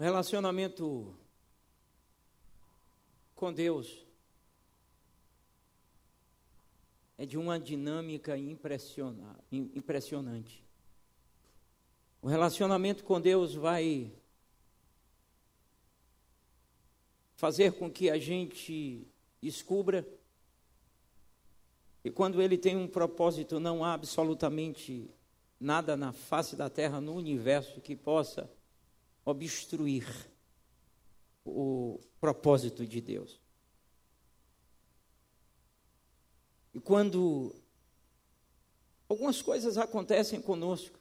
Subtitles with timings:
[0.00, 1.12] Relacionamento
[3.34, 4.06] com Deus
[7.16, 10.64] é de uma dinâmica impressionante.
[12.22, 14.12] O relacionamento com Deus vai
[17.34, 19.04] fazer com que a gente
[19.42, 20.06] descubra
[22.04, 25.10] que quando ele tem um propósito, não há absolutamente
[25.58, 28.48] nada na face da terra, no universo, que possa
[29.30, 30.06] obstruir
[31.44, 33.40] o propósito de Deus.
[36.72, 37.54] E quando
[39.08, 40.98] algumas coisas acontecem conosco,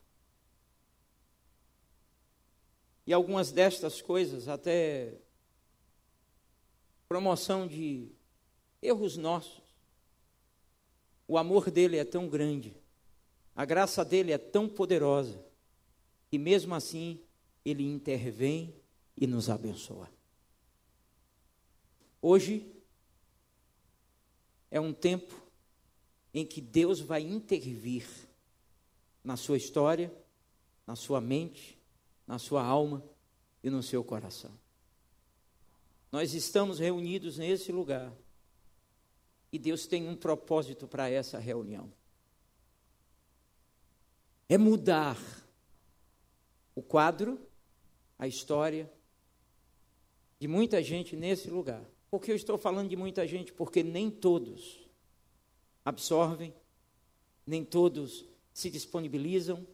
[3.06, 5.18] e algumas destas coisas até
[7.08, 8.12] promoção de
[8.82, 9.64] erros nossos.
[11.26, 12.76] O amor dele é tão grande,
[13.56, 15.42] a graça dele é tão poderosa,
[16.30, 17.22] que mesmo assim
[17.70, 18.74] ele intervém
[19.18, 20.10] e nos abençoa.
[22.22, 22.66] Hoje
[24.72, 25.36] é um tempo
[26.34, 28.08] em que Deus vai intervir
[29.22, 30.14] na sua história,
[30.86, 31.78] na sua mente,
[32.26, 33.04] na sua alma
[33.62, 34.58] e no seu coração.
[36.10, 38.14] Nós estamos reunidos nesse lugar.
[39.52, 41.92] E Deus tem um propósito para essa reunião.
[44.48, 45.18] É mudar
[46.74, 47.47] o quadro,
[48.18, 48.92] a história
[50.40, 51.84] de muita gente nesse lugar.
[52.10, 53.52] Por que eu estou falando de muita gente?
[53.52, 54.80] Porque nem todos
[55.84, 56.54] absorvem,
[57.46, 59.66] nem todos se disponibilizam,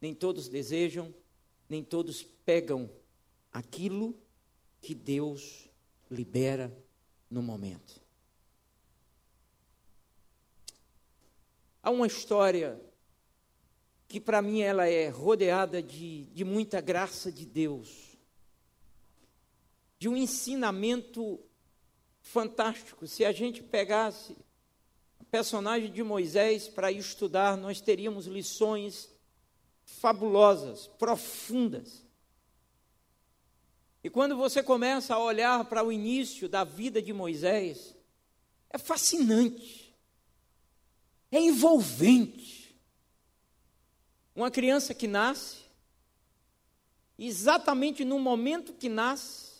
[0.00, 1.14] nem todos desejam,
[1.68, 2.90] nem todos pegam
[3.52, 4.14] aquilo
[4.80, 5.68] que Deus
[6.10, 6.74] libera
[7.30, 8.00] no momento.
[11.82, 12.80] Há uma história
[14.10, 18.18] que para mim ela é rodeada de, de muita graça de Deus,
[20.00, 21.38] de um ensinamento
[22.20, 23.06] fantástico.
[23.06, 24.36] Se a gente pegasse
[25.20, 29.08] o personagem de Moisés para estudar, nós teríamos lições
[29.84, 32.04] fabulosas, profundas.
[34.02, 37.96] E quando você começa a olhar para o início da vida de Moisés,
[38.70, 39.94] é fascinante,
[41.30, 42.59] é envolvente.
[44.34, 45.58] Uma criança que nasce,
[47.18, 49.50] exatamente no momento que nasce,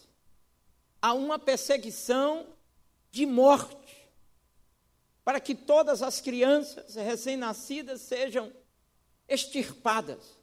[1.02, 2.46] há uma perseguição
[3.10, 4.08] de morte,
[5.24, 8.52] para que todas as crianças recém-nascidas sejam
[9.28, 10.38] extirpadas.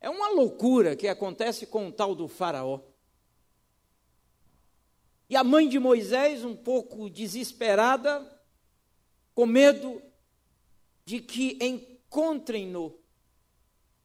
[0.00, 2.80] É uma loucura que acontece com o tal do Faraó.
[5.28, 8.28] E a mãe de Moisés, um pouco desesperada,
[9.34, 10.02] com medo
[11.04, 12.98] de que encontrem-no,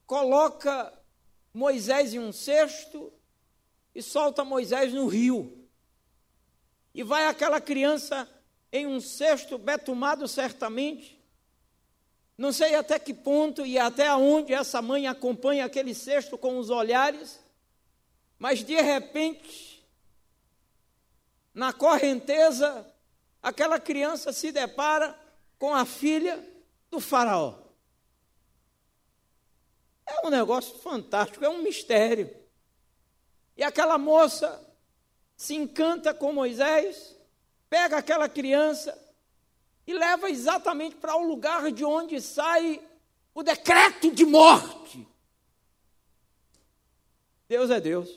[0.08, 0.90] coloca
[1.52, 3.12] Moisés em um cesto
[3.94, 5.68] e solta Moisés no rio.
[6.94, 8.26] E vai aquela criança
[8.72, 11.22] em um cesto betumado certamente,
[12.38, 16.70] não sei até que ponto e até onde essa mãe acompanha aquele cesto com os
[16.70, 17.38] olhares,
[18.38, 19.86] mas de repente,
[21.52, 22.86] na correnteza,
[23.42, 25.18] aquela criança se depara
[25.58, 26.42] com a filha
[26.90, 27.67] do Faraó.
[30.08, 32.34] É um negócio fantástico, é um mistério.
[33.56, 34.64] E aquela moça
[35.36, 37.16] se encanta com Moisés,
[37.68, 38.98] pega aquela criança
[39.86, 42.80] e leva exatamente para o lugar de onde sai
[43.34, 45.06] o decreto de morte.
[47.48, 48.08] Deus é Deus.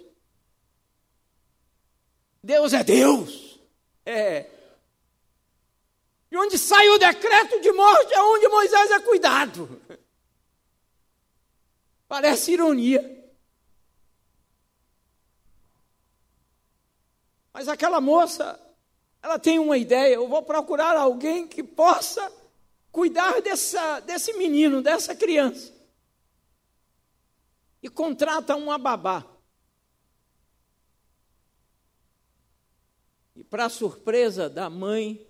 [2.44, 3.60] Deus é Deus.
[4.06, 4.50] É.
[6.32, 9.82] E onde sai o decreto de morte é onde Moisés é cuidado.
[12.12, 13.32] Parece ironia.
[17.54, 18.60] Mas aquela moça
[19.22, 22.30] ela tem uma ideia, eu vou procurar alguém que possa
[22.92, 25.74] cuidar dessa, desse menino, dessa criança.
[27.82, 29.26] E contrata uma babá.
[33.38, 35.26] E para surpresa da mãe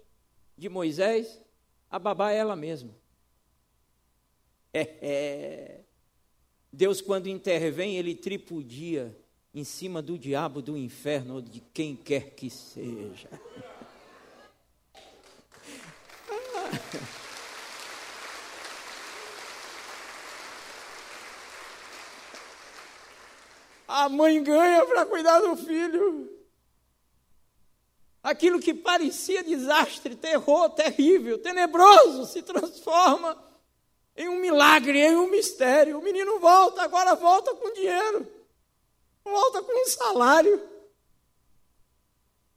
[0.57, 1.39] de Moisés,
[1.91, 2.97] a babá é ela mesma.
[4.73, 5.80] É, é.
[6.73, 9.13] Deus, quando intervém, ele tripudia
[9.53, 13.29] em cima do diabo do inferno ou de quem quer que seja.
[23.87, 26.31] A mãe ganha para cuidar do filho.
[28.23, 33.50] Aquilo que parecia desastre, terror, terrível, tenebroso, se transforma
[34.21, 35.97] em um milagre, em um mistério.
[35.97, 38.31] O menino volta, agora volta com dinheiro,
[39.23, 40.69] volta com um salário.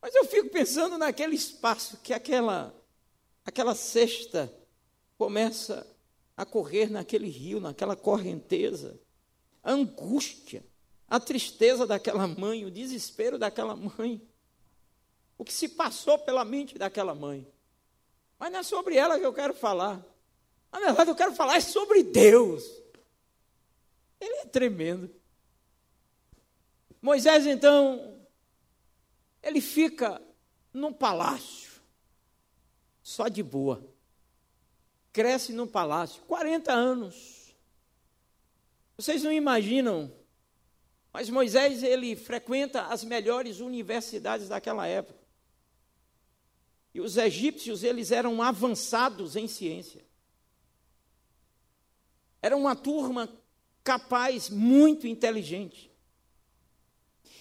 [0.00, 2.74] Mas eu fico pensando naquele espaço que aquela,
[3.46, 4.52] aquela cesta
[5.16, 5.86] começa
[6.36, 9.00] a correr naquele rio, naquela correnteza.
[9.62, 10.62] A angústia,
[11.08, 14.20] a tristeza daquela mãe, o desespero daquela mãe.
[15.38, 17.50] O que se passou pela mente daquela mãe.
[18.38, 20.04] Mas não é sobre ela que eu quero falar.
[20.74, 22.64] Na verdade, eu quero falar sobre Deus.
[24.20, 25.14] Ele é tremendo.
[27.00, 28.18] Moisés, então,
[29.42, 30.20] ele fica
[30.72, 31.70] num palácio,
[33.02, 33.86] só de boa.
[35.12, 37.54] Cresce num palácio, 40 anos.
[38.96, 40.12] Vocês não imaginam,
[41.12, 45.22] mas Moisés, ele frequenta as melhores universidades daquela época.
[46.92, 50.03] E os egípcios, eles eram avançados em ciência.
[52.44, 53.26] Era uma turma
[53.82, 55.90] capaz, muito inteligente.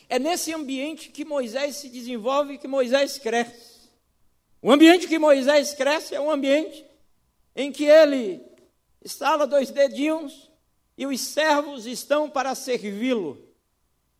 [0.07, 3.89] É nesse ambiente que Moisés se desenvolve, que Moisés cresce.
[4.61, 6.85] O ambiente que Moisés cresce é um ambiente
[7.53, 8.41] em que ele
[9.03, 10.49] estala dois dedinhos
[10.97, 13.45] e os servos estão para servi-lo.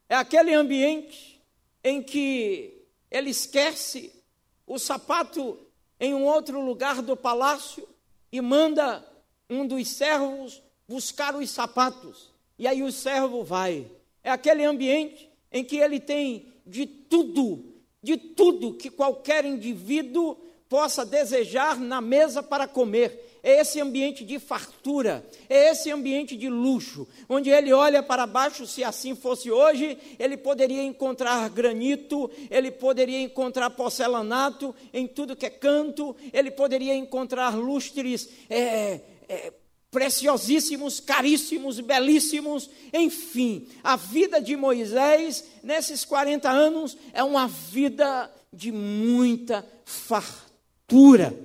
[0.10, 1.42] É aquele ambiente
[1.82, 4.22] em que ele esquece
[4.68, 5.66] o sapato
[5.98, 7.88] em um outro lugar do palácio
[8.30, 9.02] e manda
[9.50, 12.34] um dos servos buscar os sapatos.
[12.58, 13.88] E aí o servo vai.
[14.24, 20.38] É aquele ambiente em que ele tem de tudo, de tudo que qualquer indivíduo
[20.70, 23.40] possa desejar na mesa para comer.
[23.44, 28.66] É esse ambiente de fartura, é esse ambiente de luxo, onde ele olha para baixo,
[28.66, 35.46] se assim fosse hoje, ele poderia encontrar granito, ele poderia encontrar porcelanato em tudo que
[35.46, 39.54] é canto, ele poderia encontrar lustres é, é,
[39.94, 48.72] preciosíssimos, caríssimos, belíssimos, enfim, a vida de Moisés nesses 40 anos é uma vida de
[48.72, 51.40] muita fartura.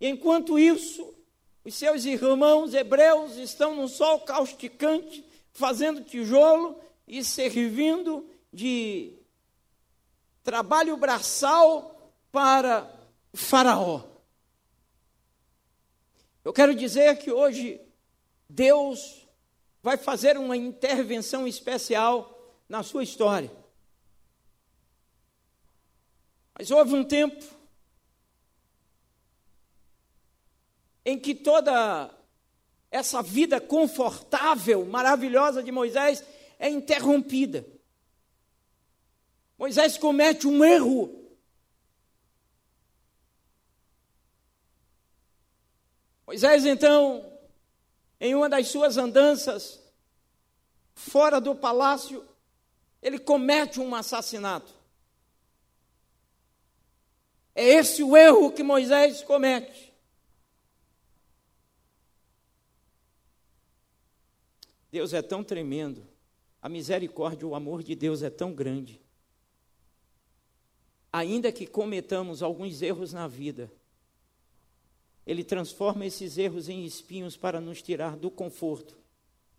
[0.00, 1.14] Enquanto isso,
[1.62, 5.22] os seus irmãos hebreus estão no sol causticante,
[5.52, 9.18] fazendo tijolo e servindo de
[10.42, 12.90] trabalho braçal para
[13.34, 14.09] Faraó.
[16.50, 17.80] Eu quero dizer que hoje
[18.48, 19.24] Deus
[19.80, 23.48] vai fazer uma intervenção especial na sua história.
[26.58, 27.44] Mas houve um tempo
[31.04, 32.12] em que toda
[32.90, 36.20] essa vida confortável, maravilhosa de Moisés
[36.58, 37.64] é interrompida.
[39.56, 41.19] Moisés comete um erro
[46.30, 47.28] Moisés, então,
[48.20, 49.82] em uma das suas andanças,
[50.94, 52.24] fora do palácio,
[53.02, 54.72] ele comete um assassinato.
[57.52, 59.92] É esse o erro que Moisés comete.
[64.88, 66.06] Deus é tão tremendo,
[66.62, 69.02] a misericórdia, o amor de Deus é tão grande.
[71.12, 73.68] Ainda que cometamos alguns erros na vida,
[75.26, 78.96] ele transforma esses erros em espinhos para nos tirar do conforto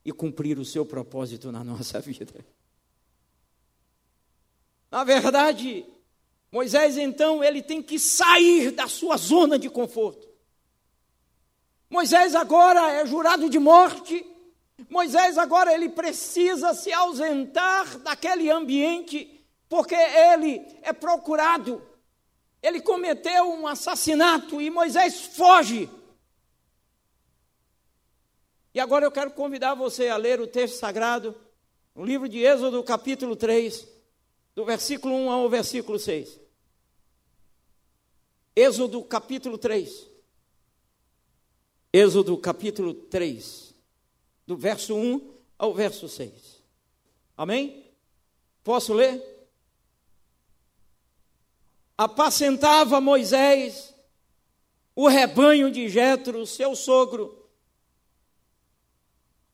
[0.04, 2.44] e cumprir o seu propósito na nossa vida.
[4.90, 5.86] Na verdade,
[6.52, 10.28] Moisés então ele tem que sair da sua zona de conforto.
[11.90, 14.26] Moisés agora é jurado de morte.
[14.90, 21.82] Moisés agora ele precisa se ausentar daquele ambiente porque ele é procurado
[22.62, 25.90] ele cometeu um assassinato e Moisés foge.
[28.74, 31.36] E agora eu quero convidar você a ler o texto sagrado,
[31.94, 33.86] no livro de Êxodo, capítulo 3,
[34.56, 36.40] do versículo 1 ao versículo 6.
[38.56, 40.08] Êxodo, capítulo 3.
[41.92, 43.74] Êxodo, capítulo 3,
[44.48, 46.62] do verso 1 ao verso 6.
[47.36, 47.92] Amém?
[48.64, 49.31] Posso ler?
[52.04, 53.94] Apacentava Moisés
[54.96, 57.48] o rebanho de Jetro, seu sogro,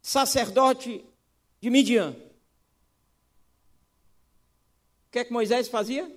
[0.02, 1.06] sacerdote
[1.60, 2.16] de Midian.
[5.08, 6.10] O que é que Moisés fazia?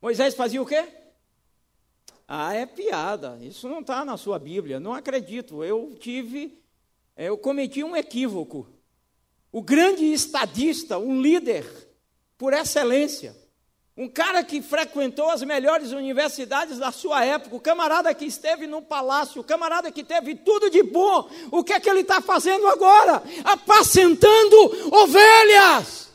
[0.00, 0.84] Moisés fazia o quê?
[2.26, 3.38] Ah, é piada.
[3.40, 4.80] Isso não está na sua Bíblia.
[4.80, 5.62] Não acredito.
[5.62, 6.60] Eu tive,
[7.16, 8.68] eu cometi um equívoco.
[9.52, 11.64] O grande estadista, um líder
[12.36, 13.36] por excelência,
[13.94, 18.80] Um cara que frequentou as melhores universidades da sua época, o camarada que esteve no
[18.80, 22.66] palácio, o camarada que teve tudo de bom, o que é que ele está fazendo
[22.68, 23.22] agora?
[23.44, 26.08] Apacentando ovelhas.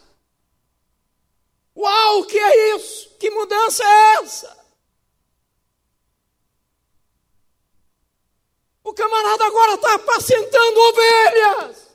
[1.75, 3.15] Uau, que é isso?
[3.19, 4.57] Que mudança é essa?
[8.83, 11.87] O camarada agora está apacentando ovelhas.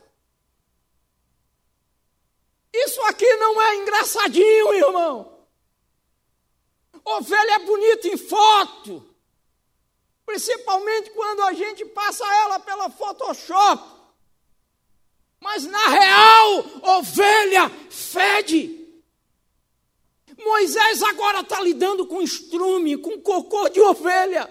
[2.71, 5.32] Isso aqui não é engraçadinho, irmão.
[7.05, 9.05] Ovelha é bonita em foto,
[10.25, 13.93] principalmente quando a gente passa ela pela Photoshop.
[15.39, 16.65] Mas na real,
[16.97, 18.79] ovelha fede.
[20.37, 24.49] Moisés agora está lidando com estrume, com cocô de ovelha.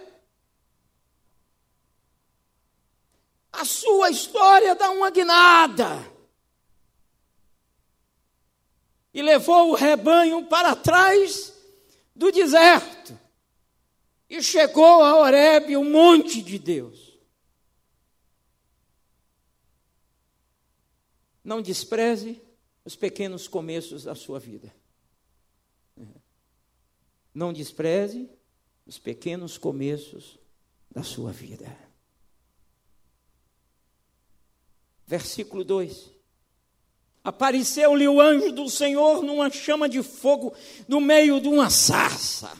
[3.51, 6.11] A sua história dá uma guinada.
[9.15, 11.52] E levou o rebanho para trás
[12.15, 13.19] do deserto
[14.29, 17.19] e chegou a Horebe, o monte de Deus.
[21.45, 22.41] Não despreze
[22.85, 24.73] os pequenos começos da sua vida.
[27.35, 28.29] Não despreze
[28.87, 30.39] os pequenos começos
[30.91, 31.77] da sua vida.
[35.07, 36.12] Versículo 2.
[37.25, 40.53] Apareceu-lhe o anjo do Senhor numa chama de fogo
[40.89, 42.51] no meio de uma sarça.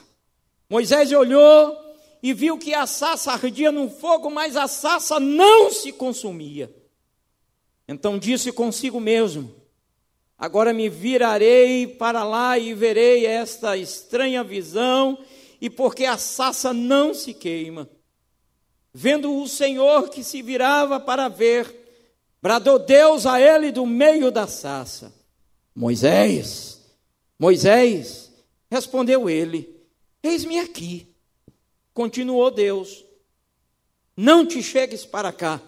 [0.69, 1.77] Moisés olhou
[2.21, 6.73] e viu que a sarça ardia no fogo, mas a sarça não se consumia.
[7.85, 9.53] Então disse consigo mesmo:
[10.37, 15.17] Agora me virarei para lá e verei esta estranha visão,
[15.59, 17.89] e porque a sarça não se queima.
[18.93, 21.82] Vendo o Senhor que se virava para ver,
[22.43, 25.13] Bradou Deus a ele do meio da sarça:
[25.73, 26.81] Moisés,
[27.39, 28.29] Moisés,
[28.69, 29.73] respondeu ele:
[30.21, 31.07] Eis-me aqui.
[31.93, 33.05] Continuou Deus:
[34.17, 35.61] Não te chegues para cá,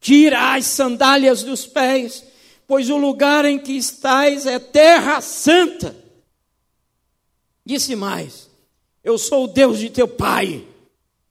[0.00, 2.22] tira as sandálias dos pés,
[2.66, 5.96] pois o lugar em que estás é terra santa.
[7.64, 8.50] Disse mais:
[9.02, 10.62] Eu sou o Deus de teu pai,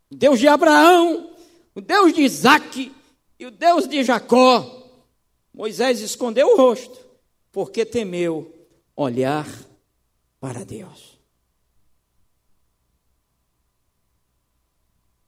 [0.09, 1.35] o Deus de Abraão,
[1.75, 2.91] o Deus de Isaque
[3.41, 4.87] e o Deus de Jacó,
[5.51, 7.03] Moisés escondeu o rosto,
[7.51, 9.47] porque temeu olhar
[10.39, 11.17] para Deus.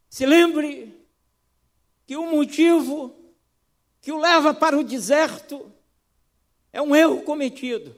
[0.07, 0.95] Se lembre
[2.05, 3.15] que o motivo
[3.99, 5.71] que o leva para o deserto
[6.71, 7.95] é um erro cometido.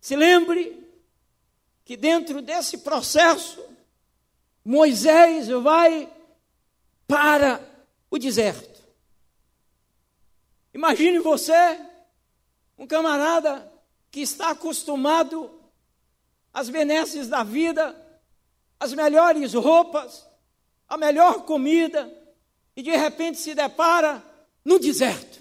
[0.00, 0.88] Se lembre
[1.84, 3.60] que dentro desse processo,
[4.64, 6.13] Moisés vai
[7.06, 7.60] para
[8.10, 8.82] o deserto.
[10.72, 11.80] Imagine você,
[12.76, 13.72] um camarada
[14.10, 15.50] que está acostumado
[16.52, 17.94] às benesses da vida,
[18.78, 20.26] às melhores roupas,
[20.88, 22.12] a melhor comida,
[22.76, 24.22] e de repente se depara
[24.64, 25.40] no deserto.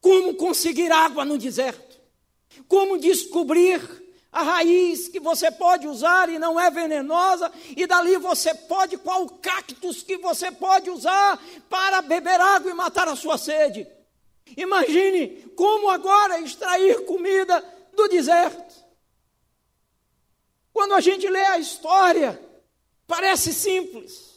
[0.00, 1.98] Como conseguir água no deserto?
[2.66, 3.80] Como descobrir
[4.30, 9.26] a raiz que você pode usar e não é venenosa, e dali você pode, qual
[9.28, 13.86] cactus que você pode usar para beber água e matar a sua sede.
[14.56, 18.74] Imagine como agora extrair comida do deserto.
[20.72, 22.40] Quando a gente lê a história,
[23.06, 24.27] parece simples.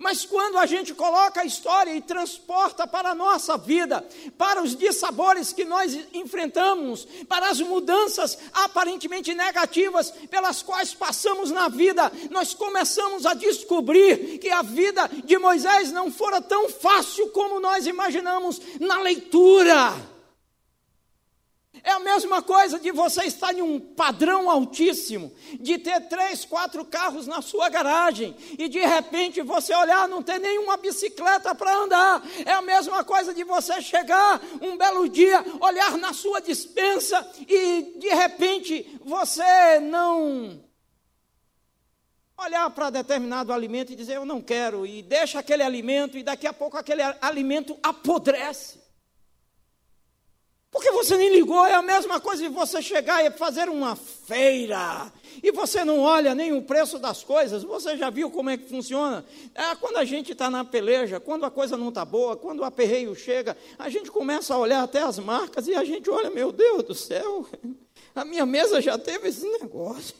[0.00, 4.02] Mas quando a gente coloca a história e transporta para a nossa vida,
[4.38, 11.68] para os dissabores que nós enfrentamos, para as mudanças aparentemente negativas pelas quais passamos na
[11.68, 17.60] vida, nós começamos a descobrir que a vida de Moisés não fora tão fácil como
[17.60, 19.92] nós imaginamos na leitura.
[21.84, 26.84] É a mesma coisa de você estar em um padrão altíssimo, de ter três, quatro
[26.84, 32.22] carros na sua garagem e de repente você olhar, não ter nenhuma bicicleta para andar.
[32.44, 37.94] É a mesma coisa de você chegar um belo dia, olhar na sua dispensa e
[37.98, 40.60] de repente você não
[42.36, 46.46] olhar para determinado alimento e dizer eu não quero e deixa aquele alimento e daqui
[46.46, 48.79] a pouco aquele alimento apodrece.
[50.80, 55.12] Porque você nem ligou, é a mesma coisa de você chegar e fazer uma feira
[55.42, 58.66] e você não olha nem o preço das coisas, você já viu como é que
[58.66, 59.22] funciona?
[59.54, 62.64] É, quando a gente está na peleja, quando a coisa não está boa, quando o
[62.64, 66.50] aperreio chega, a gente começa a olhar até as marcas e a gente olha, meu
[66.50, 67.46] Deus do céu,
[68.16, 70.14] a minha mesa já teve esse negócio.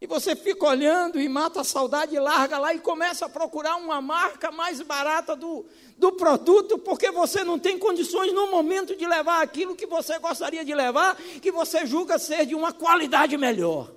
[0.00, 4.00] E você fica olhando e mata a saudade, larga lá e começa a procurar uma
[4.00, 5.66] marca mais barata do,
[5.98, 10.64] do produto, porque você não tem condições no momento de levar aquilo que você gostaria
[10.64, 13.92] de levar, que você julga ser de uma qualidade melhor.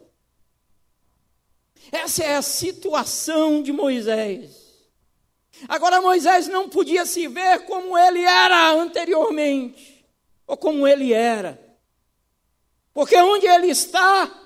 [1.90, 4.52] Essa é a situação de Moisés.
[5.70, 10.06] Agora, Moisés não podia se ver como ele era anteriormente,
[10.46, 11.58] ou como ele era,
[12.94, 14.43] porque onde ele está,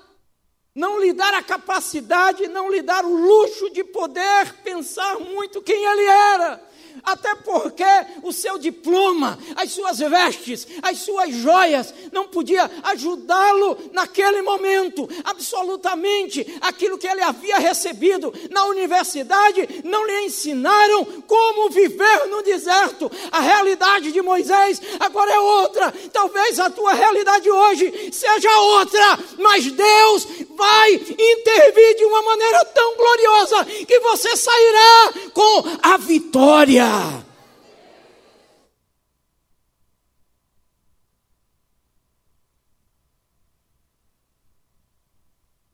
[0.74, 5.84] não lhe dar a capacidade, não lhe dar o luxo de poder pensar muito quem
[5.84, 6.67] ele era
[7.02, 7.84] até porque
[8.22, 15.08] o seu diploma, as suas vestes, as suas joias não podia ajudá-lo naquele momento.
[15.24, 23.10] Absolutamente aquilo que ele havia recebido na universidade não lhe ensinaram como viver no deserto.
[23.30, 25.92] A realidade de Moisés agora é outra.
[26.12, 30.26] Talvez a tua realidade hoje seja outra, mas Deus
[30.56, 36.87] vai intervir de uma maneira tão gloriosa que você sairá com a vitória.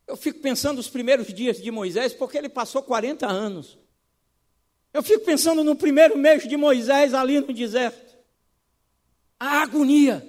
[0.07, 3.77] Eu fico pensando nos primeiros dias de Moisés, porque ele passou 40 anos.
[4.93, 8.17] Eu fico pensando no primeiro mês de Moisés ali no deserto.
[9.41, 10.25] A agonia.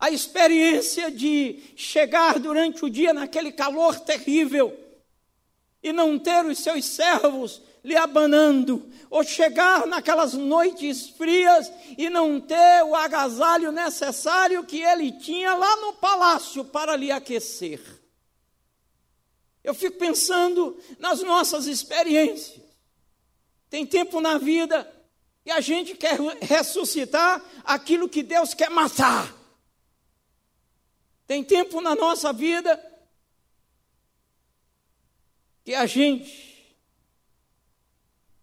[0.00, 4.76] A experiência de chegar durante o dia naquele calor terrível
[5.80, 12.40] e não ter os seus servos lhe abanando, ou chegar naquelas noites frias e não
[12.40, 17.80] ter o agasalho necessário que ele tinha lá no palácio para lhe aquecer.
[19.62, 22.60] Eu fico pensando nas nossas experiências.
[23.68, 24.90] Tem tempo na vida
[25.44, 29.32] e a gente quer ressuscitar aquilo que Deus quer matar.
[31.26, 32.80] Tem tempo na nossa vida
[35.64, 36.51] que a gente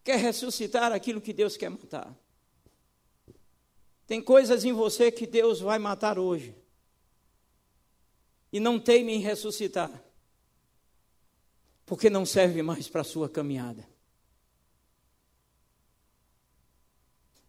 [0.10, 2.18] quer ressuscitar aquilo que Deus quer matar.
[4.08, 6.56] Tem coisas em você que Deus vai matar hoje.
[8.52, 9.92] E não teime em ressuscitar.
[11.86, 13.88] Porque não serve mais para a sua caminhada.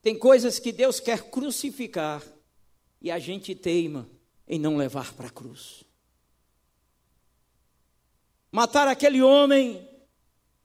[0.03, 2.23] Tem coisas que Deus quer crucificar
[3.01, 4.07] e a gente teima
[4.47, 5.83] em não levar para a cruz.
[8.53, 9.89] Matar aquele homem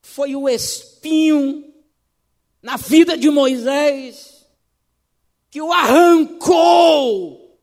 [0.02, 1.74] foi o espinho
[2.66, 4.44] na vida de Moisés,
[5.52, 7.60] que o arrancou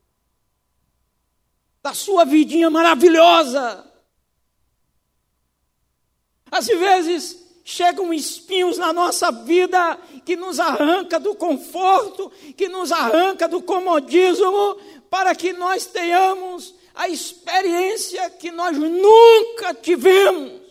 [1.83, 3.85] da sua vidinha maravilhosa.
[6.49, 13.49] Às vezes chegam espinhos na nossa vida que nos arranca do conforto, que nos arranca
[13.49, 14.77] do comodismo,
[15.11, 20.62] para que nós tenhamos a experiência que nós nunca tivemos.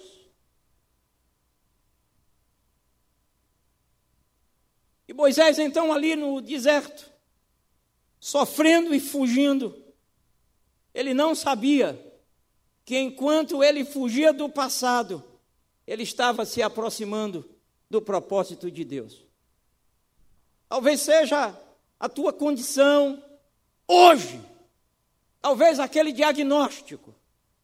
[5.11, 7.11] E Moisés, então, ali no deserto,
[8.17, 9.75] sofrendo e fugindo,
[10.93, 11.99] ele não sabia
[12.85, 15.21] que enquanto ele fugia do passado,
[15.85, 17.43] ele estava se aproximando
[17.89, 19.25] do propósito de Deus.
[20.69, 21.53] Talvez seja
[21.99, 23.21] a tua condição
[23.85, 24.41] hoje,
[25.41, 27.13] talvez aquele diagnóstico,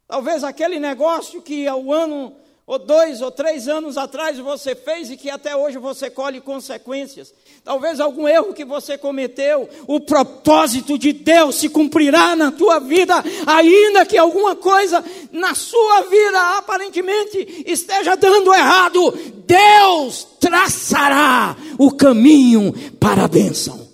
[0.05, 5.15] talvez aquele negócio que ao ano ou dois ou três anos atrás você fez e
[5.15, 7.33] que até hoje você colhe consequências.
[7.63, 13.23] Talvez algum erro que você cometeu, o propósito de Deus se cumprirá na tua vida,
[13.45, 15.01] ainda que alguma coisa
[15.31, 23.86] na sua vida aparentemente esteja dando errado, Deus traçará o caminho para a bênção.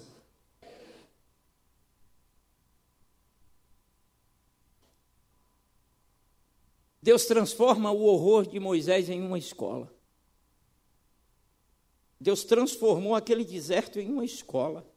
[7.03, 9.93] Deus transforma o horror de Moisés em uma escola.
[12.17, 14.89] Deus transformou aquele deserto em uma escola.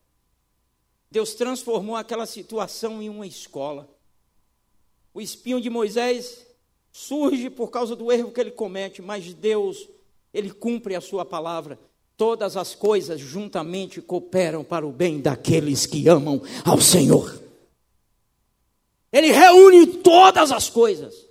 [1.10, 3.92] Deus transformou aquela situação em uma escola.
[5.12, 6.46] O espinho de Moisés
[6.92, 9.88] surge por causa do erro que ele comete, mas Deus,
[10.32, 11.76] ele cumpre a sua palavra.
[12.16, 17.42] Todas as coisas juntamente cooperam para o bem daqueles que amam ao Senhor.
[19.12, 21.25] Ele reúne todas as coisas.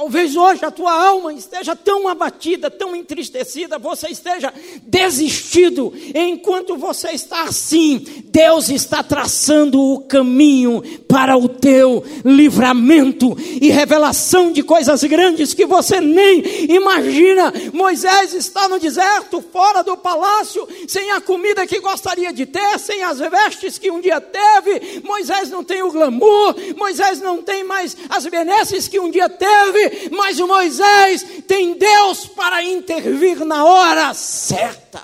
[0.00, 4.50] Talvez hoje a tua alma esteja tão abatida, tão entristecida, você esteja
[4.84, 5.92] desistido.
[6.14, 14.50] Enquanto você está assim, Deus está traçando o caminho para o teu livramento e revelação
[14.50, 17.52] de coisas grandes que você nem imagina.
[17.70, 23.02] Moisés está no deserto, fora do palácio, sem a comida que gostaria de ter, sem
[23.02, 25.02] as vestes que um dia teve.
[25.04, 29.89] Moisés não tem o glamour, Moisés não tem mais as benesses que um dia teve
[30.10, 35.02] mas o Moisés tem Deus para intervir na hora certa.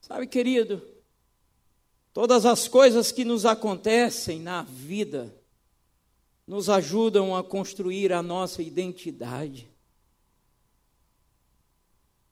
[0.00, 0.80] Sabe, querido,
[2.12, 5.34] todas as coisas que nos acontecem na vida
[6.46, 9.68] nos ajudam a construir a nossa identidade.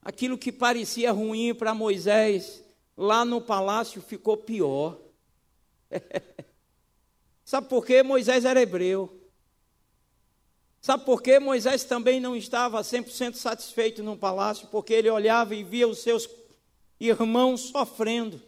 [0.01, 2.63] Aquilo que parecia ruim para Moisés,
[2.97, 5.01] lá no palácio ficou pior.
[7.45, 9.21] Sabe por que Moisés era hebreu?
[10.81, 14.69] Sabe por que Moisés também não estava 100% satisfeito no palácio?
[14.69, 16.29] Porque ele olhava e via os seus
[17.01, 18.41] irmãos sofrendo.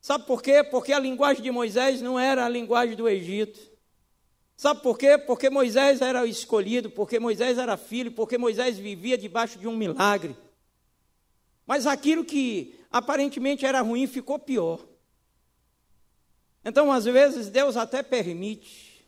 [0.00, 0.62] Sabe por quê?
[0.62, 3.58] Porque a linguagem de Moisés não era a linguagem do Egito.
[4.56, 5.16] Sabe por quê?
[5.16, 10.36] Porque Moisés era escolhido, porque Moisés era filho, porque Moisés vivia debaixo de um milagre.
[11.66, 14.78] Mas aquilo que aparentemente era ruim ficou pior.
[16.64, 19.06] Então, às vezes, Deus até permite.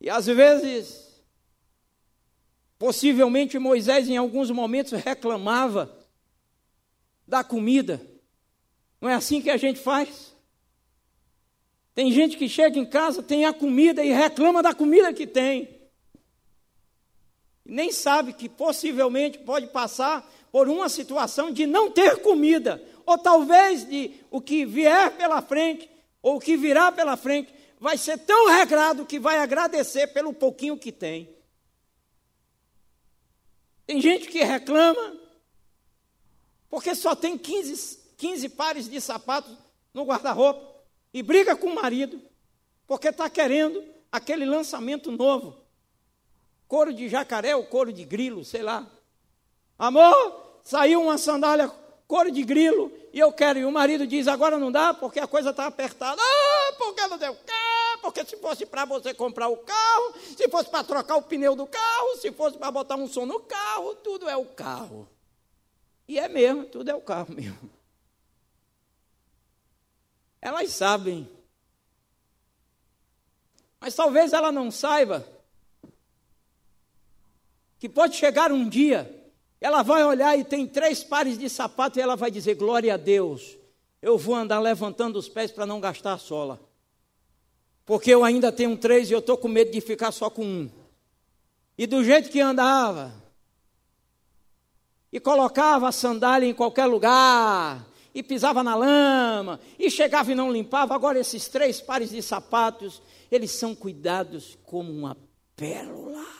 [0.00, 1.22] E às vezes,
[2.78, 5.96] possivelmente Moisés, em alguns momentos, reclamava
[7.26, 8.00] da comida.
[9.00, 10.34] Não é assim que a gente faz?
[11.94, 15.68] Tem gente que chega em casa, tem a comida e reclama da comida que tem.
[17.66, 23.16] E nem sabe que possivelmente pode passar por uma situação de não ter comida, ou
[23.16, 25.90] talvez de o que vier pela frente,
[26.20, 30.76] ou o que virá pela frente, vai ser tão regrado que vai agradecer pelo pouquinho
[30.76, 31.34] que tem.
[33.86, 35.16] Tem gente que reclama
[36.68, 39.56] porque só tem 15, 15 pares de sapatos
[39.94, 42.20] no guarda-roupa e briga com o marido
[42.86, 45.56] porque está querendo aquele lançamento novo.
[46.66, 48.86] Couro de jacaré ou couro de grilo, sei lá.
[49.78, 51.72] Amor, saiu uma sandália
[52.08, 53.58] couro de grilo, e eu quero.
[53.58, 56.20] E o marido diz: agora não dá porque a coisa está apertada.
[56.20, 60.70] Ah, porque não deu carro, porque se fosse para você comprar o carro, se fosse
[60.70, 64.28] para trocar o pneu do carro, se fosse para botar um som no carro, tudo
[64.28, 65.06] é o carro.
[66.08, 67.70] E é mesmo, tudo é o carro mesmo.
[70.40, 71.28] Elas sabem.
[73.78, 75.24] Mas talvez ela não saiba
[77.78, 79.17] que pode chegar um dia
[79.60, 82.96] ela vai olhar e tem três pares de sapato e ela vai dizer: Glória a
[82.96, 83.56] Deus,
[84.00, 86.60] eu vou andar levantando os pés para não gastar a sola.
[87.84, 90.70] Porque eu ainda tenho três e eu estou com medo de ficar só com um.
[91.76, 93.12] E do jeito que andava,
[95.12, 100.52] e colocava a sandália em qualquer lugar, e pisava na lama, e chegava e não
[100.52, 105.16] limpava, agora esses três pares de sapatos, eles são cuidados como uma
[105.56, 106.37] pérola.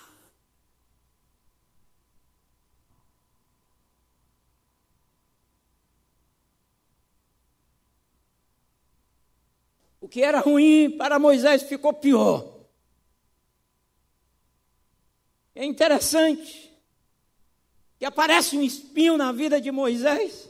[10.09, 12.65] O que era ruim para Moisés ficou pior.
[15.55, 16.73] É interessante
[17.99, 20.49] que aparece um espinho na vida de Moisés.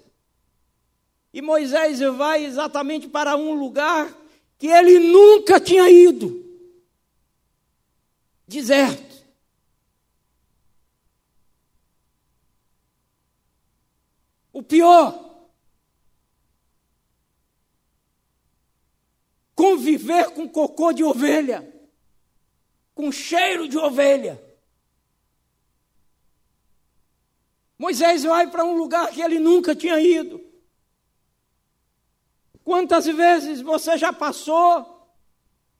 [1.34, 4.16] E Moisés vai exatamente para um lugar
[4.60, 6.40] que ele nunca tinha ido
[8.46, 9.24] deserto.
[14.52, 15.27] O pior
[19.88, 21.66] conviver com cocô de ovelha,
[22.94, 24.42] com cheiro de ovelha.
[27.78, 30.44] Moisés vai para um lugar que ele nunca tinha ido.
[32.64, 35.08] Quantas vezes você já passou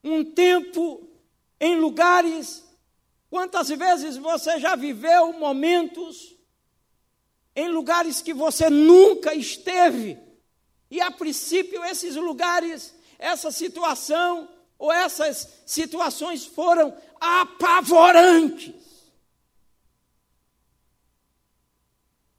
[0.03, 1.07] um tempo
[1.61, 2.64] em lugares,
[3.29, 6.35] quantas vezes você já viveu momentos
[7.55, 10.18] em lugares que você nunca esteve,
[10.90, 18.74] e a princípio esses lugares essa situação ou essas situações foram apavorantes.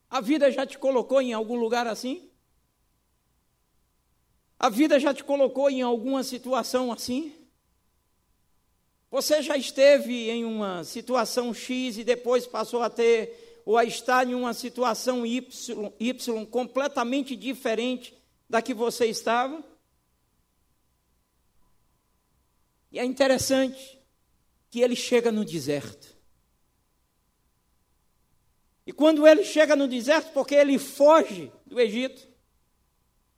[0.10, 2.30] A vida já te colocou em algum lugar assim?
[4.58, 7.34] A vida já te colocou em alguma situação assim?
[9.12, 14.28] Você já esteve em uma situação X e depois passou a ter ou a estar
[14.28, 18.18] em uma situação Y, y completamente diferente
[18.50, 19.64] da que você estava?
[22.92, 24.00] E é interessante
[24.70, 26.18] que ele chega no deserto.
[28.86, 32.28] E quando ele chega no deserto, porque ele foge do Egito,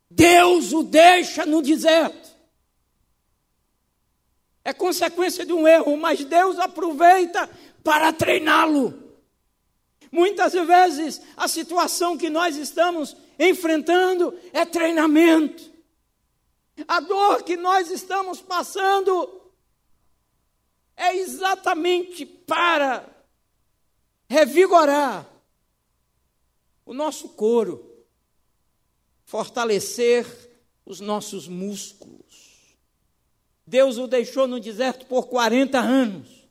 [0.09, 2.29] Deus o deixa no deserto.
[4.63, 7.49] É consequência de um erro, mas Deus aproveita
[7.83, 9.11] para treiná-lo.
[10.11, 15.71] Muitas vezes a situação que nós estamos enfrentando é treinamento.
[16.87, 19.40] A dor que nós estamos passando
[21.01, 23.09] é exatamente para
[24.29, 25.27] revigorar
[26.85, 28.05] o nosso couro,
[29.25, 30.27] fortalecer
[30.85, 32.77] os nossos músculos.
[33.65, 36.47] Deus o deixou no deserto por 40 anos.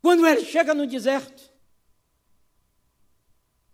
[0.00, 1.50] Quando ele chega no deserto,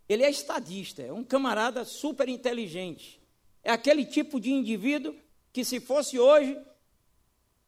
[0.09, 3.21] ele é estadista, é um camarada super inteligente.
[3.63, 5.15] É aquele tipo de indivíduo
[5.53, 6.57] que, se fosse hoje,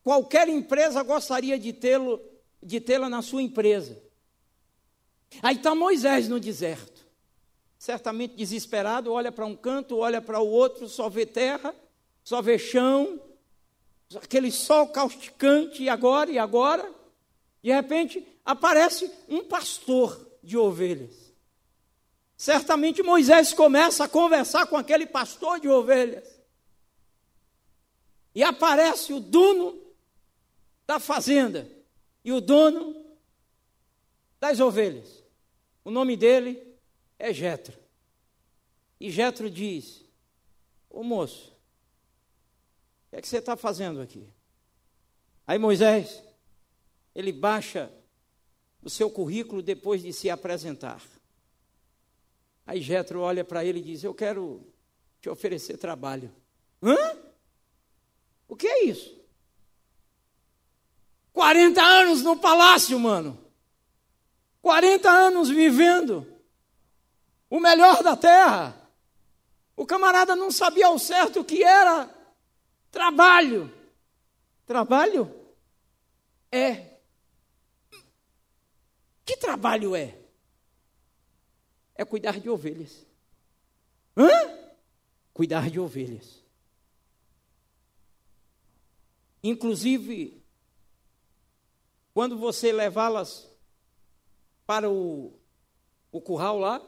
[0.02, 2.20] qualquer empresa gostaria de tê-lo,
[2.62, 4.00] de tê-la na sua empresa.
[5.42, 7.06] Aí está Moisés no deserto,
[7.78, 11.74] certamente desesperado, olha para um canto, olha para o outro, só vê terra,
[12.24, 13.20] só vê chão,
[14.16, 16.90] aquele sol causticante, e agora, e agora?
[17.62, 21.30] De repente aparece um pastor de ovelhas.
[22.36, 26.24] Certamente Moisés começa a conversar com aquele pastor de ovelhas.
[28.34, 29.78] E aparece o dono
[30.90, 31.70] da fazenda
[32.24, 33.07] e o dono
[34.40, 35.22] das ovelhas.
[35.85, 36.61] O nome dele
[37.16, 37.79] é Jetro.
[38.98, 40.05] E Jetro diz:
[40.90, 41.53] Ô moço,
[43.07, 44.29] o que é que você está fazendo aqui?
[45.46, 46.24] Aí Moisés,
[47.14, 47.88] ele baixa
[48.83, 51.00] o seu currículo depois de se apresentar.
[52.66, 54.66] Aí Jetro olha para ele e diz: Eu quero
[55.20, 56.35] te oferecer trabalho.
[56.83, 57.16] Hã?
[58.48, 59.19] O que é isso?
[61.40, 63.42] 40 anos no palácio, mano.
[64.61, 66.26] 40 anos vivendo
[67.48, 68.76] o melhor da terra.
[69.74, 72.11] O camarada não sabia ao certo o que era
[72.90, 73.72] trabalho.
[74.66, 75.35] Trabalho
[76.53, 76.98] é.
[79.24, 80.18] Que trabalho é?
[81.94, 83.07] É cuidar de ovelhas.
[84.14, 84.29] Hã?
[85.33, 86.44] Cuidar de ovelhas.
[89.42, 90.39] Inclusive,
[92.20, 93.50] quando você levá-las
[94.66, 95.33] para o,
[96.12, 96.87] o curral lá,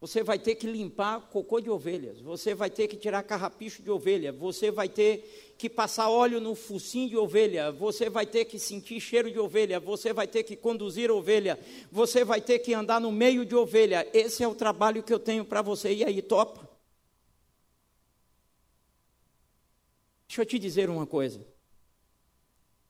[0.00, 3.90] você vai ter que limpar cocô de ovelhas, você vai ter que tirar carrapicho de
[3.90, 8.56] ovelha, você vai ter que passar óleo no focinho de ovelha, você vai ter que
[8.56, 11.58] sentir cheiro de ovelha, você vai ter que conduzir ovelha,
[11.90, 14.08] você vai ter que andar no meio de ovelha.
[14.14, 15.92] Esse é o trabalho que eu tenho para você.
[15.92, 16.70] E aí, topa?
[20.28, 21.53] Deixa eu te dizer uma coisa.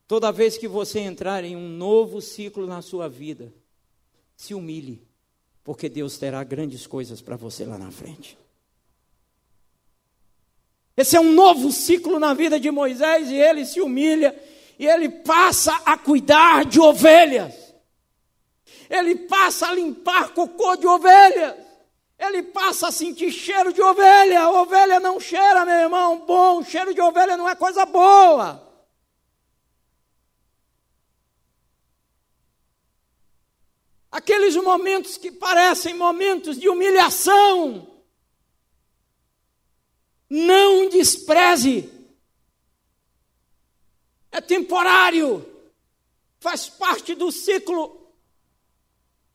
[0.07, 3.53] Toda vez que você entrar em um novo ciclo na sua vida,
[4.37, 5.03] se humilhe,
[5.63, 8.37] porque Deus terá grandes coisas para você lá na frente.
[10.97, 14.39] Esse é um novo ciclo na vida de Moisés e ele se humilha
[14.79, 17.55] e ele passa a cuidar de ovelhas.
[18.89, 21.55] Ele passa a limpar cocô de ovelhas.
[22.19, 24.49] Ele passa a sentir cheiro de ovelha.
[24.51, 26.63] Ovelha não cheira, meu irmão, bom.
[26.63, 28.63] Cheiro de ovelha não é coisa boa.
[34.25, 37.87] Aqueles momentos que parecem momentos de humilhação.
[40.31, 41.91] Não despreze,
[44.33, 45.47] é temporário,
[46.41, 48.01] faz parte do ciclo,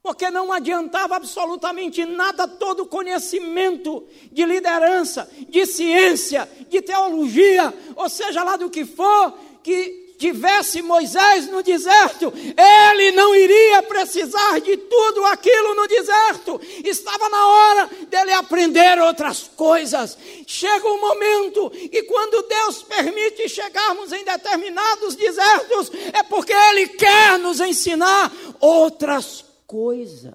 [0.01, 8.09] porque não adiantava absolutamente nada todo o conhecimento de liderança, de ciência, de teologia, ou
[8.09, 14.75] seja lá do que for, que tivesse Moisés no deserto, ele não iria precisar de
[14.75, 16.59] tudo aquilo no deserto.
[16.83, 20.17] Estava na hora dele aprender outras coisas.
[20.45, 27.39] Chega um momento e quando Deus permite chegarmos em determinados desertos, é porque ele quer
[27.39, 28.29] nos ensinar
[28.59, 30.33] outras coisas.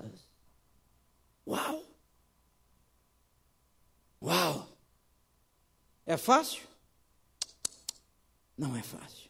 [1.47, 1.85] Uau!
[4.23, 4.69] Uau!
[6.07, 6.63] É fácil?
[8.57, 9.24] Não é fácil.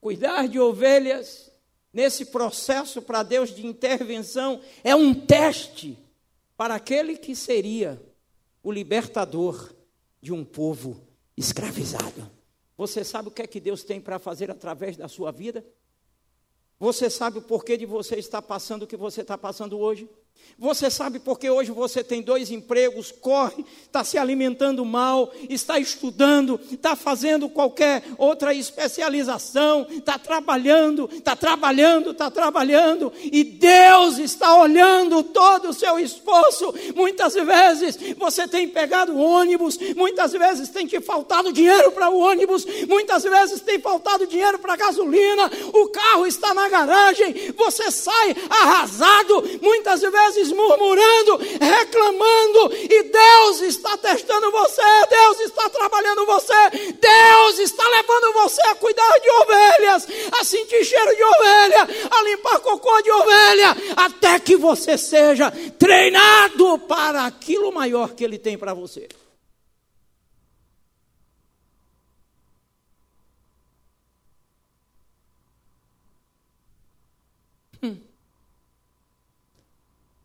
[0.00, 1.50] Cuidar de ovelhas
[1.92, 5.98] nesse processo para Deus de intervenção é um teste
[6.56, 8.00] para aquele que seria
[8.62, 9.74] o libertador
[10.20, 11.00] de um povo
[11.36, 12.30] escravizado.
[12.76, 15.64] Você sabe o que é que Deus tem para fazer através da sua vida?
[16.78, 20.08] Você sabe o porquê de você estar passando o que você está passando hoje?
[20.60, 26.60] Você sabe porque hoje você tem dois empregos, corre, está se alimentando mal, está estudando,
[26.72, 35.22] está fazendo qualquer outra especialização, está trabalhando, está trabalhando, está trabalhando, e Deus está olhando
[35.22, 36.74] todo o seu esforço.
[36.92, 42.66] Muitas vezes você tem pegado ônibus, muitas vezes tem te faltado dinheiro para o ônibus,
[42.88, 49.60] muitas vezes tem faltado dinheiro para gasolina, o carro está na garagem, você sai arrasado,
[49.62, 57.58] muitas vezes vezes murmurando, reclamando, e Deus está testando você, Deus está trabalhando você, Deus
[57.58, 60.08] está levando você a cuidar de ovelhas,
[60.40, 66.78] a sentir cheiro de ovelha, a limpar cocô de ovelha, até que você seja treinado
[66.80, 69.08] para aquilo maior que Ele tem para você.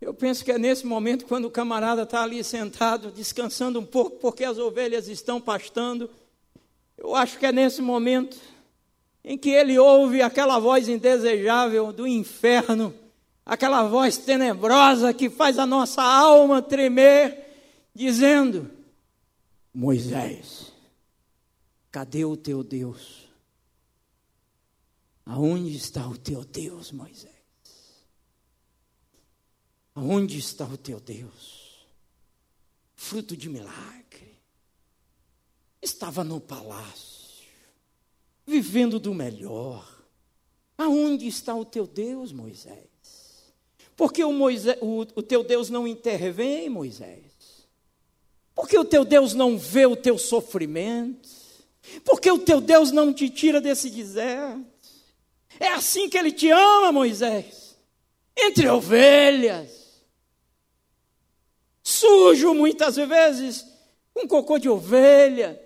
[0.04, 4.18] Eu penso que é nesse momento, quando o camarada está ali sentado, descansando um pouco,
[4.18, 6.10] porque as ovelhas estão pastando.
[6.98, 8.38] Eu acho que é nesse momento
[9.24, 12.94] em que ele ouve aquela voz indesejável do inferno,
[13.46, 17.38] aquela voz tenebrosa que faz a nossa alma tremer,
[17.96, 18.70] dizendo:
[19.74, 20.74] Moisés,
[21.90, 23.24] cadê o teu Deus?
[25.26, 27.33] Aonde está o teu Deus, Moisés?
[29.96, 31.86] Aonde está o teu Deus?
[32.96, 34.34] Fruto de milagre.
[35.82, 37.46] Estava no palácio,
[38.46, 39.88] vivendo do melhor.
[40.78, 42.88] Aonde está o teu Deus, Moisés?
[43.96, 47.68] Porque o, Moisés, o, o teu Deus não intervém, Moisés?
[48.56, 51.30] Porque o teu Deus não vê o teu sofrimento?
[52.04, 54.66] Porque o teu Deus não te tira desse deserto?
[55.60, 57.78] É assim que ele te ama, Moisés.
[58.36, 59.83] Entre ovelhas
[61.84, 63.66] sujo muitas vezes,
[64.14, 65.62] com cocô de ovelha,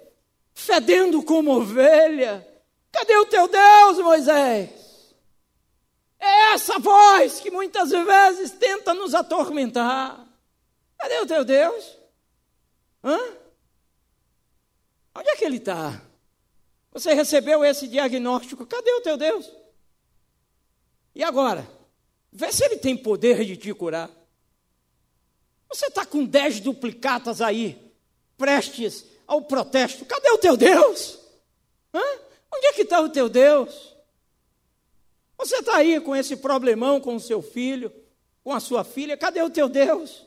[0.53, 2.45] fedendo como ovelha.
[2.91, 4.69] Cadê o teu Deus, Moisés?
[6.19, 10.27] É essa voz que muitas vezes tenta nos atormentar.
[10.97, 11.97] Cadê o teu Deus?
[13.03, 13.19] Hã?
[15.13, 16.01] Onde é que ele está?
[16.91, 19.47] Você recebeu esse diagnóstico, cadê o teu Deus?
[21.13, 21.67] E agora?
[22.32, 24.10] Vê se ele tem poder de te curar.
[25.69, 27.91] Você está com dez duplicatas aí,
[28.38, 30.06] prestes ao protesto.
[30.06, 31.19] Cadê o teu Deus?
[31.93, 32.01] Hã?
[32.53, 33.95] Onde é que está o teu Deus?
[35.38, 37.93] Você está aí com esse problemão com o seu filho,
[38.43, 39.17] com a sua filha.
[39.17, 40.25] Cadê o teu Deus?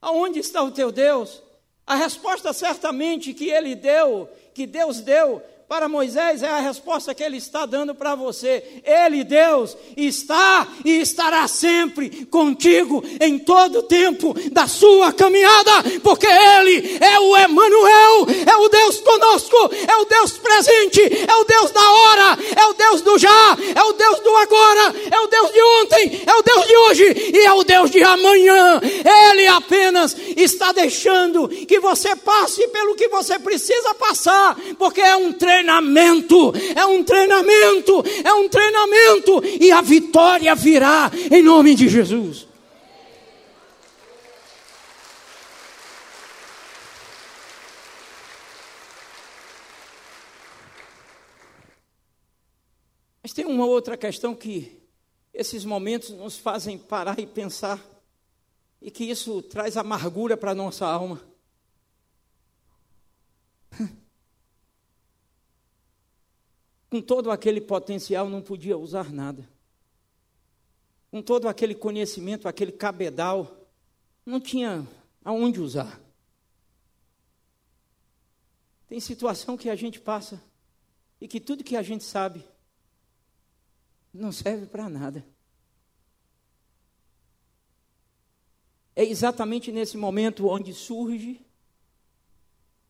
[0.00, 1.42] Aonde está o teu Deus?
[1.86, 7.22] A resposta certamente que ele deu, que Deus deu, para Moisés é a resposta que
[7.22, 8.82] ele está dando para você.
[8.84, 15.72] Ele, Deus, está e estará sempre contigo em todo o tempo da sua caminhada,
[16.02, 19.56] porque Ele é o Emanuel, é o Deus conosco,
[19.88, 23.82] é o Deus presente, é o Deus da hora, é o Deus do já, é
[23.82, 27.46] o Deus do agora, é o Deus de ontem, é o Deus de hoje e
[27.46, 28.80] é o Deus de amanhã.
[28.82, 35.32] Ele apenas está deixando que você passe pelo que você precisa passar, porque é um
[35.32, 41.88] treino treinamento, é um treinamento, é um treinamento, e a vitória virá em nome de
[41.88, 42.48] Jesus.
[53.22, 54.82] Mas tem uma outra questão que
[55.32, 57.80] esses momentos nos fazem parar e pensar,
[58.82, 61.33] e que isso traz amargura para a nossa alma.
[66.94, 69.50] Com todo aquele potencial, não podia usar nada.
[71.10, 73.66] Com todo aquele conhecimento, aquele cabedal,
[74.24, 74.86] não tinha
[75.24, 76.00] aonde usar.
[78.86, 80.40] Tem situação que a gente passa
[81.20, 82.44] e que tudo que a gente sabe
[84.12, 85.26] não serve para nada.
[88.94, 91.44] É exatamente nesse momento onde surge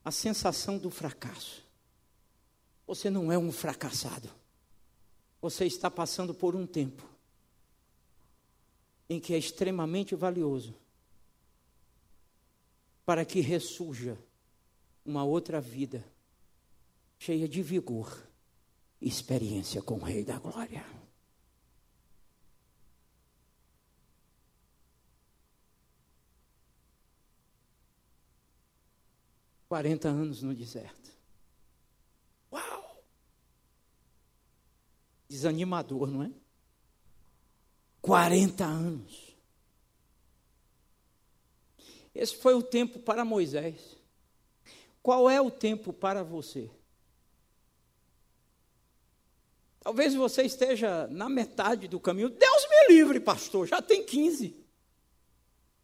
[0.04, 1.63] a sensação do fracasso.
[2.86, 4.30] Você não é um fracassado.
[5.40, 7.08] Você está passando por um tempo
[9.08, 10.74] em que é extremamente valioso
[13.04, 14.18] para que ressurja
[15.04, 16.04] uma outra vida
[17.18, 18.26] cheia de vigor
[19.00, 20.84] e experiência com o Rei da Glória.
[29.68, 31.13] Quarenta anos no deserto.
[35.28, 36.30] Desanimador, não é?
[38.00, 39.34] 40 anos.
[42.14, 43.96] Esse foi o tempo para Moisés.
[45.02, 46.70] Qual é o tempo para você?
[49.81, 52.31] Talvez você esteja na metade do caminho.
[52.31, 54.56] Deus me livre, pastor, já tem 15.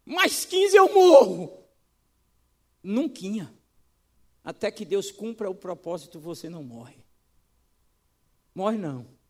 [0.05, 1.63] Mais 15 eu morro.
[2.81, 3.53] Nunca.
[4.43, 7.05] Até que Deus cumpra o propósito, você não morre.
[8.55, 9.20] Morre não.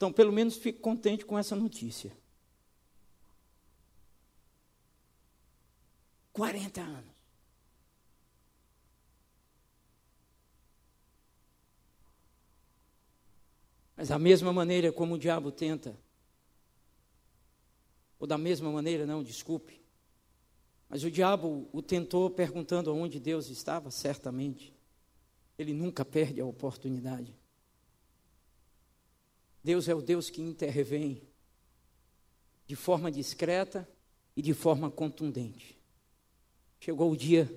[0.00, 2.10] Então, pelo menos fique contente com essa notícia.
[6.32, 7.12] 40 anos.
[13.94, 15.94] Mas da mesma maneira como o diabo tenta,
[18.18, 19.82] ou da mesma maneira, não, desculpe,
[20.88, 24.74] mas o diabo o tentou perguntando aonde Deus estava, certamente.
[25.58, 27.39] Ele nunca perde a oportunidade.
[29.62, 31.22] Deus é o Deus que intervém
[32.66, 33.88] de forma discreta
[34.36, 35.78] e de forma contundente.
[36.78, 37.50] Chegou o dia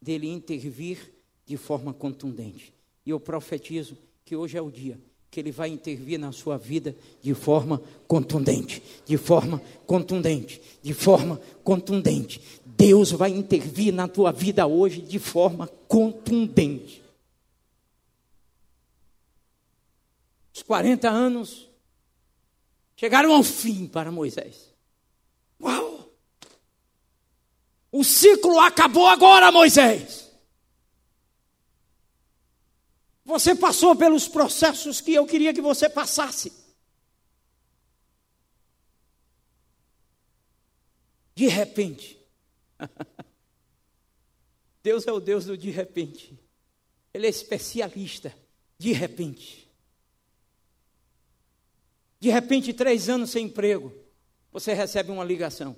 [0.00, 1.12] dele intervir
[1.44, 2.72] de forma contundente.
[3.04, 4.98] E eu profetizo que hoje é o dia
[5.30, 11.40] que ele vai intervir na sua vida de forma contundente, de forma contundente, de forma
[11.64, 12.40] contundente.
[12.64, 17.02] Deus vai intervir na tua vida hoje de forma contundente.
[20.54, 21.68] Os 40 anos
[22.94, 24.72] chegaram ao fim para Moisés.
[25.60, 26.08] Uau!
[27.90, 30.30] O ciclo acabou agora, Moisés.
[33.24, 36.52] Você passou pelos processos que eu queria que você passasse.
[41.34, 42.16] De repente.
[44.84, 46.38] Deus é o Deus do de repente.
[47.12, 48.32] Ele é especialista.
[48.78, 49.64] De repente.
[52.24, 53.92] De repente, três anos sem emprego,
[54.50, 55.76] você recebe uma ligação.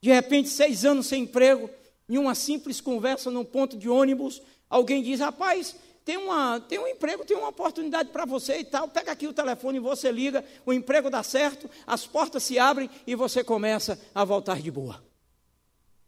[0.00, 1.70] De repente, seis anos sem emprego,
[2.08, 6.88] em uma simples conversa no ponto de ônibus, alguém diz: Rapaz, tem, uma, tem um
[6.88, 8.88] emprego, tem uma oportunidade para você e tal.
[8.88, 13.14] Pega aqui o telefone, você liga, o emprego dá certo, as portas se abrem e
[13.14, 15.00] você começa a voltar de boa.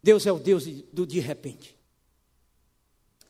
[0.03, 1.77] Deus é o Deus do de repente.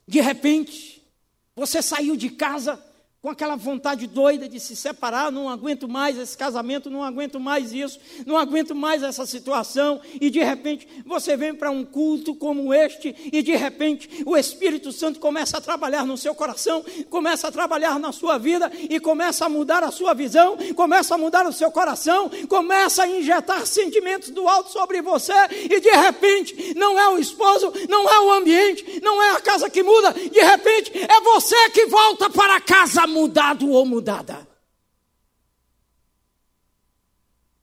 [0.08, 1.08] De repente,
[1.56, 2.84] você saiu de casa
[3.26, 7.74] com aquela vontade doida de se separar, não aguento mais esse casamento, não aguento mais
[7.74, 12.72] isso, não aguento mais essa situação, e de repente você vem para um culto como
[12.72, 17.52] este, e de repente o Espírito Santo começa a trabalhar no seu coração, começa a
[17.52, 21.52] trabalhar na sua vida, e começa a mudar a sua visão, começa a mudar o
[21.52, 27.10] seu coração, começa a injetar sentimentos do alto sobre você, e de repente não é
[27.10, 31.22] o esposo, não é o ambiente, não é a casa que muda, de repente é
[31.22, 34.46] você que volta para casa mudado ou mudada.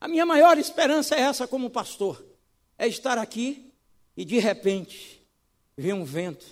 [0.01, 2.25] A minha maior esperança é essa como pastor,
[2.79, 3.71] é estar aqui
[4.17, 5.23] e de repente
[5.77, 6.47] ver um vento,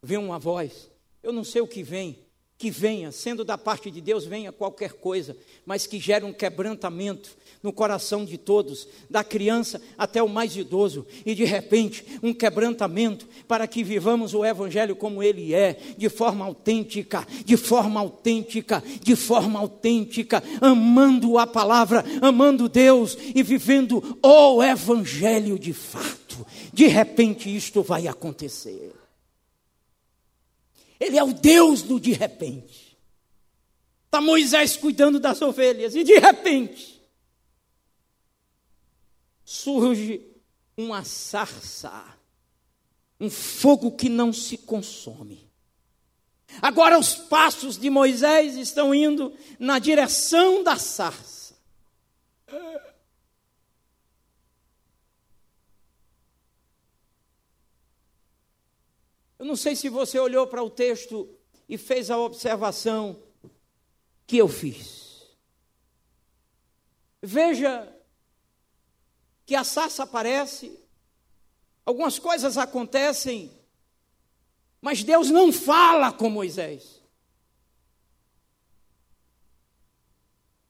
[0.00, 0.88] ver uma voz.
[1.22, 2.24] Eu não sei o que vem,
[2.56, 5.36] que venha, sendo da parte de Deus, venha qualquer coisa,
[5.66, 11.06] mas que gere um quebrantamento, no coração de todos, da criança até o mais idoso,
[11.24, 16.44] e de repente um quebrantamento para que vivamos o Evangelho como ele é, de forma
[16.44, 24.62] autêntica, de forma autêntica, de forma autêntica, amando a palavra, amando Deus e vivendo o
[24.62, 26.46] Evangelho de fato.
[26.70, 28.92] De repente isto vai acontecer.
[31.00, 32.94] Ele é o Deus do de repente.
[34.04, 36.93] Está Moisés cuidando das ovelhas, e de repente,
[39.44, 40.26] surge
[40.76, 42.04] uma sarça,
[43.20, 45.50] um fogo que não se consome.
[46.62, 51.44] Agora os passos de Moisés estão indo na direção da sarça.
[59.38, 61.28] Eu não sei se você olhou para o texto
[61.68, 63.22] e fez a observação
[64.26, 65.04] que eu fiz.
[67.20, 67.93] Veja
[69.46, 70.78] que a sarça aparece,
[71.84, 73.50] algumas coisas acontecem,
[74.80, 77.02] mas Deus não fala com Moisés.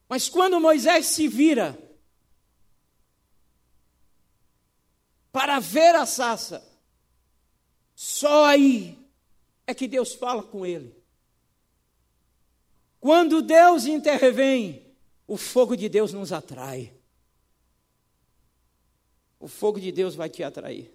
[0.09, 1.79] Mas quando Moisés se vira
[5.33, 6.65] para ver a sarça,
[7.95, 8.99] só aí
[9.67, 10.95] é que Deus fala com ele.
[13.01, 14.95] Quando Deus intervém,
[15.27, 16.94] o fogo de Deus nos atrai
[19.39, 20.93] o fogo de Deus vai te atrair.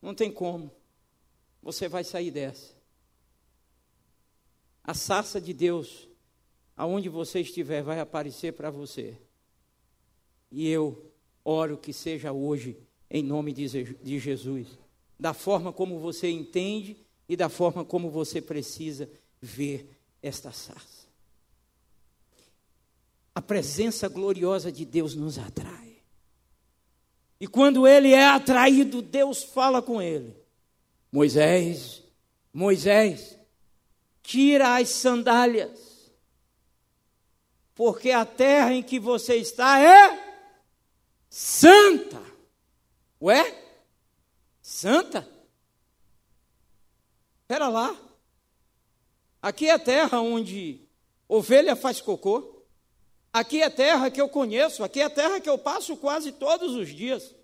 [0.00, 0.70] Não tem como.
[1.62, 2.74] Você vai sair dessa.
[4.82, 6.08] A sarça de Deus,
[6.76, 9.18] aonde você estiver, vai aparecer para você.
[10.50, 11.10] E eu
[11.44, 12.76] oro que seja hoje
[13.10, 14.68] em nome de Jesus,
[15.18, 16.96] da forma como você entende
[17.28, 19.08] e da forma como você precisa
[19.40, 19.88] ver
[20.22, 21.04] esta sarça.
[23.34, 25.83] A presença gloriosa de Deus nos atrai.
[27.44, 30.34] E quando ele é atraído, Deus fala com ele:
[31.12, 32.02] Moisés,
[32.50, 33.38] Moisés,
[34.22, 36.10] tira as sandálias,
[37.74, 40.18] porque a terra em que você está é
[41.28, 42.22] santa.
[43.20, 43.62] Ué?
[44.62, 45.28] Santa?
[47.42, 47.94] Espera lá.
[49.42, 50.80] Aqui é a terra onde
[51.28, 52.53] ovelha faz cocô.
[53.34, 54.84] Aqui é terra que eu conheço.
[54.84, 57.34] Aqui é terra que eu passo quase todos os dias.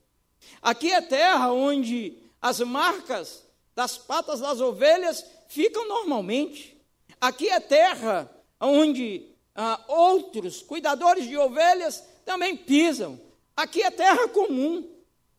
[0.62, 3.42] Aqui é terra onde as marcas
[3.74, 6.80] das patas das ovelhas ficam normalmente.
[7.20, 8.30] Aqui é terra
[8.60, 13.20] onde ah, outros cuidadores de ovelhas também pisam.
[13.56, 14.88] Aqui é terra comum.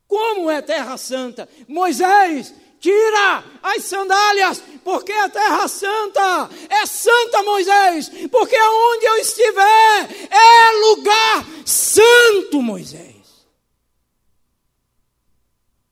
[0.06, 1.47] Como é terra santa?
[1.66, 10.27] Moisés Tira as sandálias, porque a terra santa é santa, Moisés, porque aonde eu estiver
[10.32, 13.45] é lugar santo, Moisés.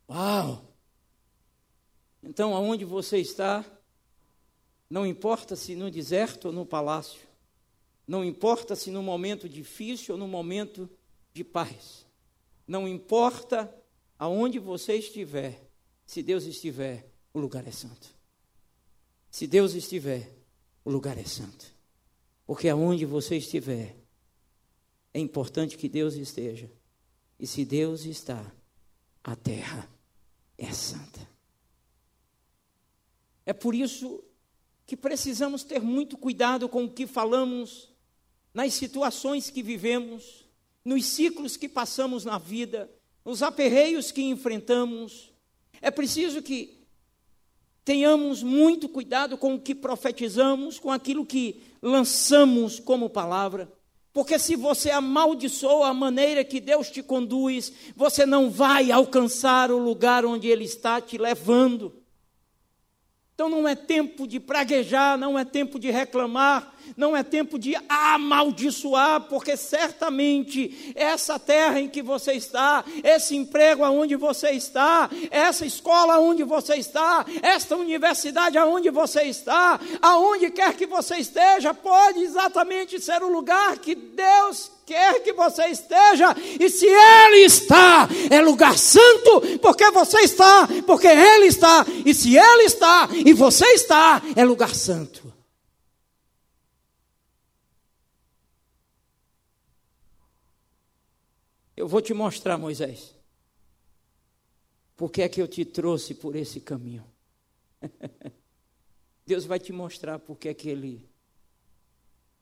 [0.10, 0.66] Uau!
[2.24, 3.64] Então, aonde você está,
[4.90, 7.22] não importa se no deserto ou no palácio,
[8.08, 10.90] não importa se no momento difícil ou no momento
[11.32, 12.08] de paz,
[12.68, 13.72] não importa
[14.18, 15.69] aonde você estiver,
[16.10, 18.10] se Deus estiver, o lugar é santo.
[19.30, 20.28] Se Deus estiver,
[20.84, 21.72] o lugar é santo.
[22.48, 23.96] Porque aonde você estiver,
[25.14, 26.68] é importante que Deus esteja.
[27.40, 28.44] E se Deus está,
[29.24, 29.88] a terra
[30.58, 31.30] é santa.
[33.46, 34.24] É por isso
[34.88, 37.94] que precisamos ter muito cuidado com o que falamos,
[38.52, 40.50] nas situações que vivemos,
[40.84, 42.90] nos ciclos que passamos na vida,
[43.24, 45.29] nos aperreios que enfrentamos,
[45.82, 46.80] é preciso que
[47.84, 53.72] tenhamos muito cuidado com o que profetizamos, com aquilo que lançamos como palavra.
[54.12, 59.78] Porque se você amaldiçoa a maneira que Deus te conduz, você não vai alcançar o
[59.78, 62.00] lugar onde Ele está te levando.
[63.34, 67.76] Então não é tempo de praguejar, não é tempo de reclamar, não é tempo de
[67.88, 75.66] amaldiçoar, porque certamente essa terra em que você está, esse emprego aonde você está, essa
[75.66, 82.20] escola aonde você está, esta universidade aonde você está, aonde quer que você esteja, pode
[82.20, 88.42] exatamente ser o lugar que Deus quer que você esteja, e se Ele está, é
[88.42, 94.20] lugar santo, porque você está, porque Ele está, e se Ele está e você está,
[94.36, 95.29] é lugar santo.
[101.80, 103.16] Eu vou te mostrar, Moisés,
[104.98, 107.10] porque é que eu te trouxe por esse caminho.
[109.26, 111.10] Deus vai te mostrar porque é que Ele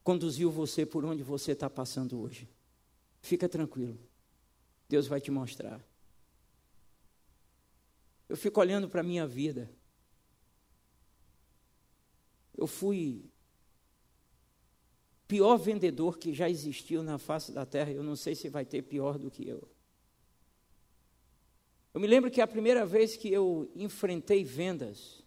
[0.03, 2.49] conduziu você por onde você está passando hoje.
[3.21, 3.99] Fica tranquilo.
[4.89, 5.79] Deus vai te mostrar.
[8.27, 9.71] Eu fico olhando para a minha vida.
[12.57, 13.29] Eu fui
[15.27, 17.91] pior vendedor que já existiu na face da terra.
[17.91, 19.67] Eu não sei se vai ter pior do que eu.
[21.93, 25.23] Eu me lembro que a primeira vez que eu enfrentei vendas,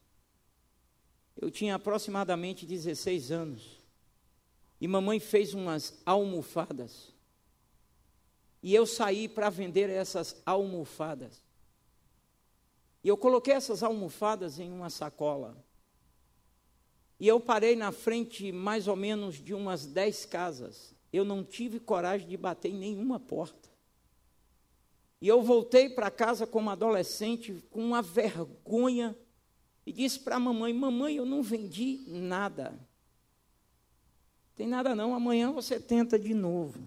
[1.36, 3.80] eu tinha aproximadamente 16 anos.
[4.80, 7.12] E mamãe fez umas almofadas.
[8.62, 11.42] E eu saí para vender essas almofadas.
[13.02, 15.56] E eu coloquei essas almofadas em uma sacola.
[17.20, 20.94] E eu parei na frente mais ou menos de umas dez casas.
[21.12, 23.68] Eu não tive coragem de bater em nenhuma porta.
[25.20, 29.14] E eu voltei para casa como adolescente com uma vergonha
[29.84, 32.74] e disse para a mamãe: Mamãe, eu não vendi nada.
[34.56, 36.80] Tem nada não, amanhã você tenta de novo.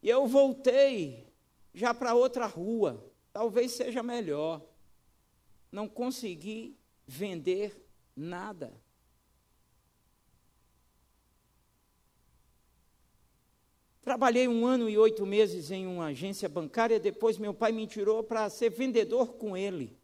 [0.00, 1.26] E eu voltei
[1.74, 4.62] já para outra rua, talvez seja melhor.
[5.72, 6.76] Não consegui
[7.06, 7.74] vender
[8.16, 8.72] nada.
[14.02, 18.22] Trabalhei um ano e oito meses em uma agência bancária, depois meu pai me tirou
[18.24, 19.96] para ser vendedor com ele.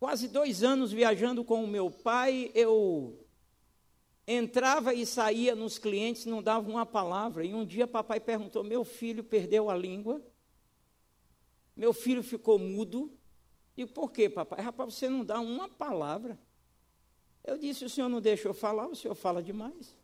[0.00, 3.24] Quase dois anos viajando com o meu pai, eu
[4.26, 7.44] entrava e saía nos clientes, não dava uma palavra.
[7.44, 10.22] E um dia papai perguntou: Meu filho perdeu a língua,
[11.76, 13.17] meu filho ficou mudo.
[13.78, 14.60] E por quê, papai?
[14.60, 16.36] Rapaz, você não dá uma palavra.
[17.44, 19.96] Eu disse: O senhor não deixa eu falar, o senhor fala demais.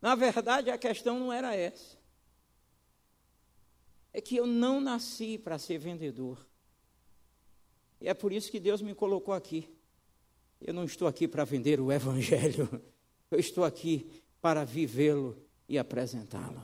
[0.00, 1.98] Na verdade, a questão não era essa.
[4.10, 6.38] é que eu não nasci para ser vendedor.
[8.00, 9.68] E é por isso que Deus me colocou aqui.
[10.58, 12.82] Eu não estou aqui para vender o Evangelho,
[13.30, 14.10] eu estou aqui
[14.40, 15.36] para vivê-lo
[15.68, 16.62] e apresentá-lo.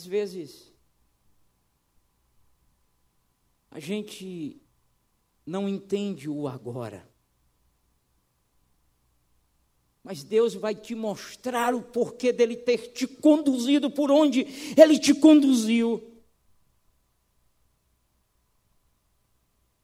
[0.00, 0.72] Às vezes,
[3.70, 4.58] a gente
[5.44, 7.06] não entende o agora.
[10.02, 15.12] Mas Deus vai te mostrar o porquê dele ter te conduzido por onde ele te
[15.12, 16.02] conduziu.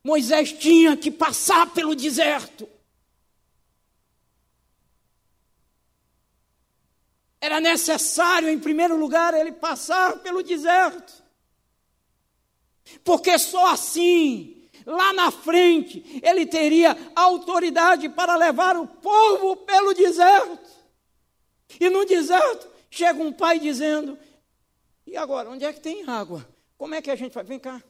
[0.02, 2.66] Moisés tinha que passar pelo deserto.
[7.46, 11.22] Era necessário, em primeiro lugar, ele passar pelo deserto.
[13.04, 20.58] Porque só assim lá na frente, ele teria autoridade para levar o povo pelo deserto.
[21.78, 24.18] E no deserto, chega um pai dizendo:
[25.06, 26.44] E agora, onde é que tem água?
[26.76, 27.44] Como é que a gente vai?
[27.44, 27.80] Vem cá,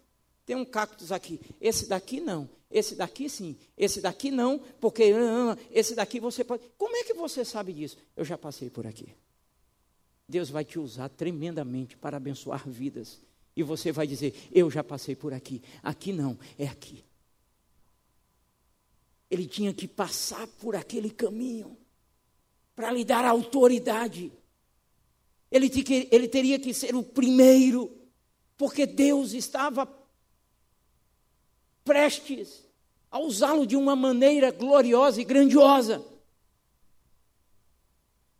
[0.44, 1.40] tem um cactus aqui.
[1.58, 2.46] Esse daqui não.
[2.70, 3.56] Esse daqui sim.
[3.74, 6.62] Esse daqui não, porque ah, esse daqui você pode.
[6.76, 7.96] Como é que você sabe disso?
[8.14, 9.16] Eu já passei por aqui.
[10.28, 13.20] Deus vai te usar tremendamente para abençoar vidas.
[13.54, 15.62] E você vai dizer: Eu já passei por aqui.
[15.82, 17.04] Aqui não, é aqui.
[19.30, 21.76] Ele tinha que passar por aquele caminho
[22.74, 24.32] para lhe dar autoridade.
[25.50, 25.70] Ele,
[26.10, 27.90] ele teria que ser o primeiro,
[28.56, 29.88] porque Deus estava
[31.84, 32.64] prestes
[33.10, 36.04] a usá-lo de uma maneira gloriosa e grandiosa.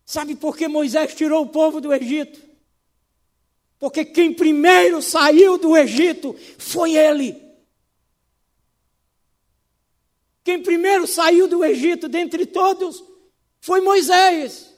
[0.07, 2.40] Sabe por que Moisés tirou o povo do Egito?
[3.76, 7.44] Porque quem primeiro saiu do Egito foi ele.
[10.44, 13.02] Quem primeiro saiu do Egito dentre todos
[13.61, 14.72] foi Moisés.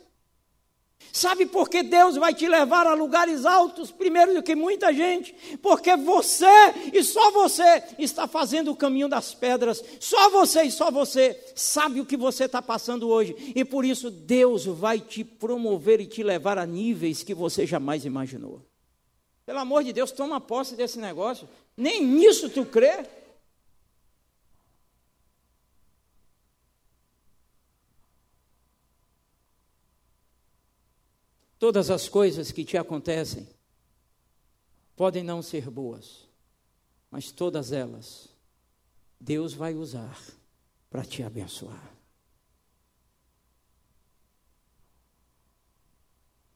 [1.18, 5.34] Sabe por que Deus vai te levar a lugares altos primeiro do que muita gente?
[5.60, 6.46] Porque você
[6.92, 9.82] e só você está fazendo o caminho das pedras.
[9.98, 13.34] Só você e só você sabe o que você está passando hoje.
[13.56, 18.04] E por isso Deus vai te promover e te levar a níveis que você jamais
[18.04, 18.62] imaginou.
[19.44, 21.48] Pelo amor de Deus, toma posse desse negócio.
[21.76, 23.04] Nem nisso tu crê.
[31.58, 33.48] Todas as coisas que te acontecem
[34.96, 36.28] podem não ser boas,
[37.10, 38.28] mas todas elas
[39.20, 40.18] Deus vai usar
[40.88, 41.98] para te abençoar.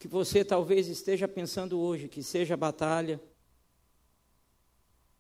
[0.03, 3.23] que você talvez esteja pensando hoje que seja batalha,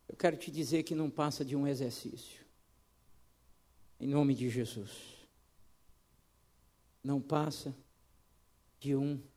[0.09, 2.45] eu quero te dizer que não passa de um exercício.
[4.01, 4.91] Em nome de Jesus.
[7.01, 7.73] Não passa
[8.81, 9.32] de um exercício.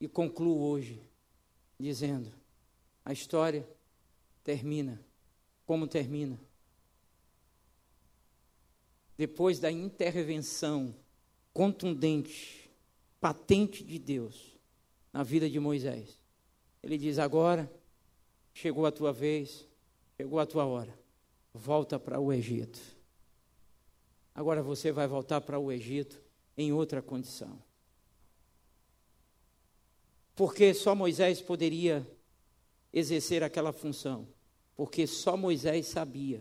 [0.00, 1.02] E concluo hoje
[1.78, 2.32] dizendo:
[3.04, 3.68] a história
[4.44, 5.04] termina
[5.66, 6.40] como termina.
[9.16, 10.94] Depois da intervenção
[11.52, 12.70] contundente
[13.20, 14.58] patente de Deus
[15.12, 16.18] na vida de Moisés.
[16.82, 17.70] Ele diz: agora
[18.52, 19.68] chegou a tua vez,
[20.16, 20.98] chegou a tua hora,
[21.52, 22.80] volta para o Egito.
[24.34, 26.20] Agora você vai voltar para o Egito
[26.56, 27.62] em outra condição.
[30.34, 32.06] Porque só Moisés poderia
[32.92, 34.26] exercer aquela função.
[34.74, 36.40] Porque só Moisés sabia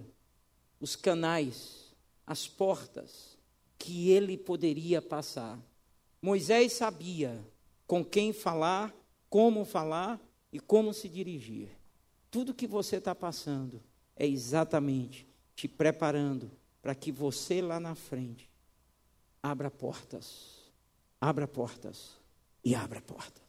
[0.79, 1.93] os canais,
[2.25, 3.37] as portas
[3.77, 5.59] que ele poderia passar
[6.21, 7.43] Moisés sabia
[7.87, 8.93] com quem falar,
[9.27, 10.21] como falar
[10.53, 11.69] e como se dirigir.
[12.29, 13.81] Tudo que você está passando
[14.15, 18.49] é exatamente te preparando para que você lá na frente
[19.41, 20.71] abra portas,
[21.19, 22.11] abra portas
[22.63, 23.40] e abra portas.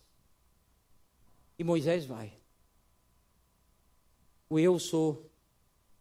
[1.58, 2.32] E Moisés vai.
[4.48, 5.30] O eu sou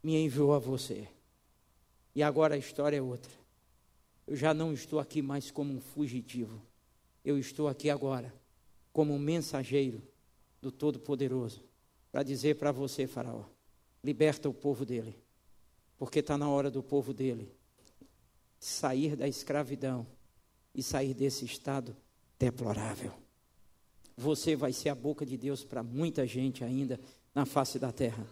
[0.03, 1.07] me enviou a você.
[2.13, 3.31] E agora a história é outra.
[4.27, 6.61] Eu já não estou aqui mais como um fugitivo.
[7.23, 8.33] Eu estou aqui agora
[8.91, 10.01] como um mensageiro
[10.61, 11.63] do Todo-Poderoso
[12.11, 13.45] para dizer para você, Faraó:
[14.03, 15.17] liberta o povo dele,
[15.97, 17.51] porque está na hora do povo dele
[18.59, 20.05] sair da escravidão
[20.73, 21.95] e sair desse estado
[22.37, 23.11] deplorável.
[24.17, 26.99] Você vai ser a boca de Deus para muita gente ainda
[27.33, 28.25] na face da terra.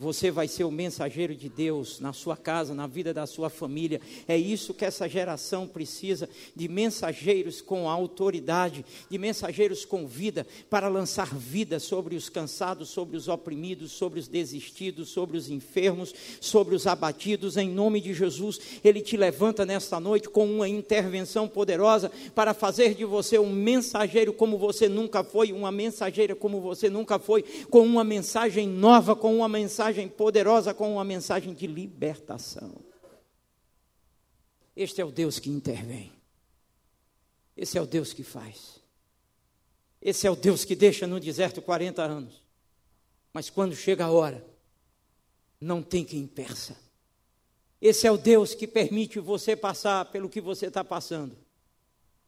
[0.00, 4.00] Você vai ser o mensageiro de Deus na sua casa, na vida da sua família.
[4.28, 10.86] É isso que essa geração precisa: de mensageiros com autoridade, de mensageiros com vida, para
[10.86, 16.76] lançar vida sobre os cansados, sobre os oprimidos, sobre os desistidos, sobre os enfermos, sobre
[16.76, 17.56] os abatidos.
[17.56, 22.94] Em nome de Jesus, Ele te levanta nesta noite com uma intervenção poderosa para fazer
[22.94, 27.80] de você um mensageiro como você nunca foi, uma mensageira como você nunca foi, com
[27.80, 32.76] uma mensagem nova, com uma mensagem mensagem poderosa com uma mensagem de libertação.
[34.76, 36.12] Este é o Deus que intervém.
[37.56, 38.80] Esse é o Deus que faz.
[40.00, 42.42] Esse é o Deus que deixa no deserto 40 anos.
[43.32, 44.44] Mas quando chega a hora,
[45.60, 46.76] não tem quem impeça.
[47.80, 51.36] Esse é o Deus que permite você passar pelo que você está passando.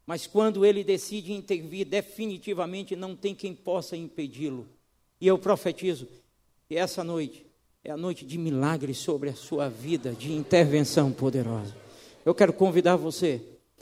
[0.06, 4.68] Mas quando ele decide intervir definitivamente, não tem quem possa impedi-lo.
[5.20, 6.08] E eu profetizo
[6.66, 7.49] que essa noite
[7.82, 11.74] é a noite de milagres sobre a sua vida, de intervenção poderosa.
[12.26, 13.40] Eu quero convidar você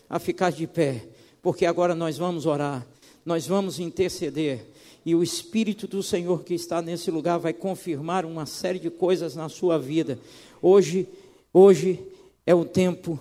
[0.08, 1.04] a ficar de pé,
[1.42, 2.86] porque agora nós vamos orar,
[3.26, 4.64] nós vamos interceder,
[5.04, 9.34] e o Espírito do Senhor que está nesse lugar vai confirmar uma série de coisas
[9.34, 10.16] na sua vida.
[10.62, 11.08] Hoje,
[11.52, 11.98] hoje
[12.46, 13.18] é o tempo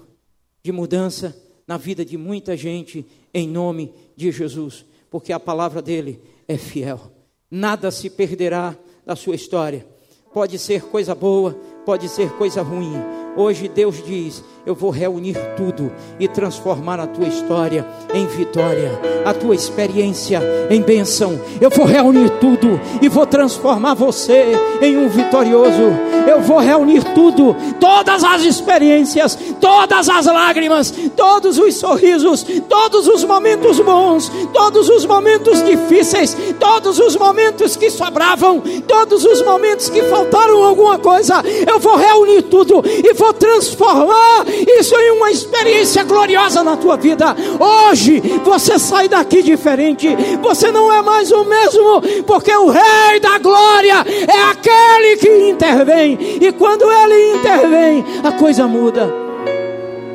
[0.61, 3.03] de mudança na vida de muita gente,
[3.34, 7.11] em nome de Jesus, porque a palavra dele é fiel.
[7.49, 9.97] Nada se perderá da sua história
[10.38, 11.51] Pode ser coisa boa,
[11.83, 12.93] pode ser coisa ruim.
[13.35, 15.89] Hoje Deus diz: Eu vou reunir tudo
[16.20, 21.39] e transformar a tua história em vitória, a tua experiência em bênção.
[21.61, 25.84] Eu vou reunir tudo e vou transformar você em um vitorioso.
[26.28, 33.24] Eu vou reunir tudo, todas as experiências, todas as lágrimas, todos os sorrisos, todos os
[33.24, 40.03] momentos bons, todos os momentos difíceis, todos os momentos que sobravam, todos os momentos que
[40.03, 41.41] faltaram alguma coisa.
[41.65, 44.45] Eu vou reunir tudo e vou transformar
[44.80, 47.36] isso em uma experiência gloriosa na tua vida.
[47.60, 50.08] Hoje você sai daqui diferente.
[50.41, 56.18] Você não é mais o mesmo, porque o Rei da Glória é aquele que intervém
[56.41, 59.14] e quando ele intervém, a coisa muda.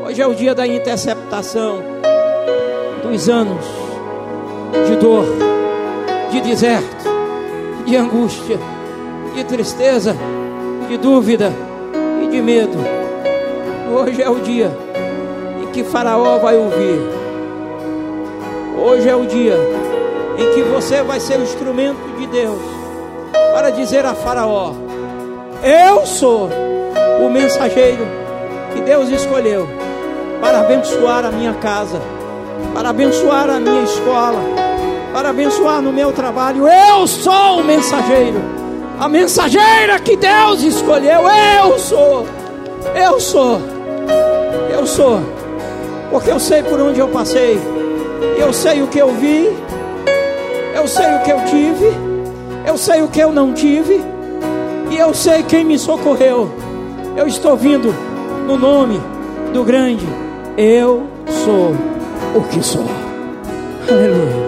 [0.05, 1.82] Hoje é o dia da interceptação
[3.03, 3.64] dos anos
[4.86, 5.26] de dor,
[6.30, 7.05] de deserto,
[7.84, 8.59] de angústia,
[9.34, 10.16] de tristeza,
[10.88, 11.53] de dúvida
[12.22, 13.01] e de medo.
[13.95, 14.70] Hoje é o dia
[15.62, 16.99] em que Faraó vai ouvir.
[18.82, 19.55] Hoje é o dia
[20.38, 22.59] em que você vai ser o instrumento de Deus
[23.53, 24.72] para dizer a Faraó:
[25.62, 26.49] eu sou
[27.24, 28.05] o mensageiro
[28.74, 29.68] que Deus escolheu
[30.40, 32.01] para abençoar a minha casa,
[32.74, 34.40] para abençoar a minha escola,
[35.12, 36.66] para abençoar no meu trabalho.
[36.66, 38.40] Eu sou o mensageiro,
[38.99, 41.20] a mensageira que Deus escolheu.
[41.61, 42.26] Eu sou,
[42.97, 43.61] eu sou,
[44.70, 45.20] eu sou,
[46.11, 47.59] porque eu sei por onde eu passei,
[48.38, 49.48] eu sei o que eu vi,
[50.74, 51.92] eu sei o que eu tive,
[52.66, 54.00] eu sei o que eu não tive
[54.90, 56.50] e eu sei quem me socorreu.
[57.16, 57.94] Eu estou vindo
[58.46, 59.00] no nome
[59.53, 60.07] do grande.
[60.57, 61.07] Eu
[61.44, 61.74] sou
[62.34, 62.84] o que sou.
[63.88, 64.41] Aleluia.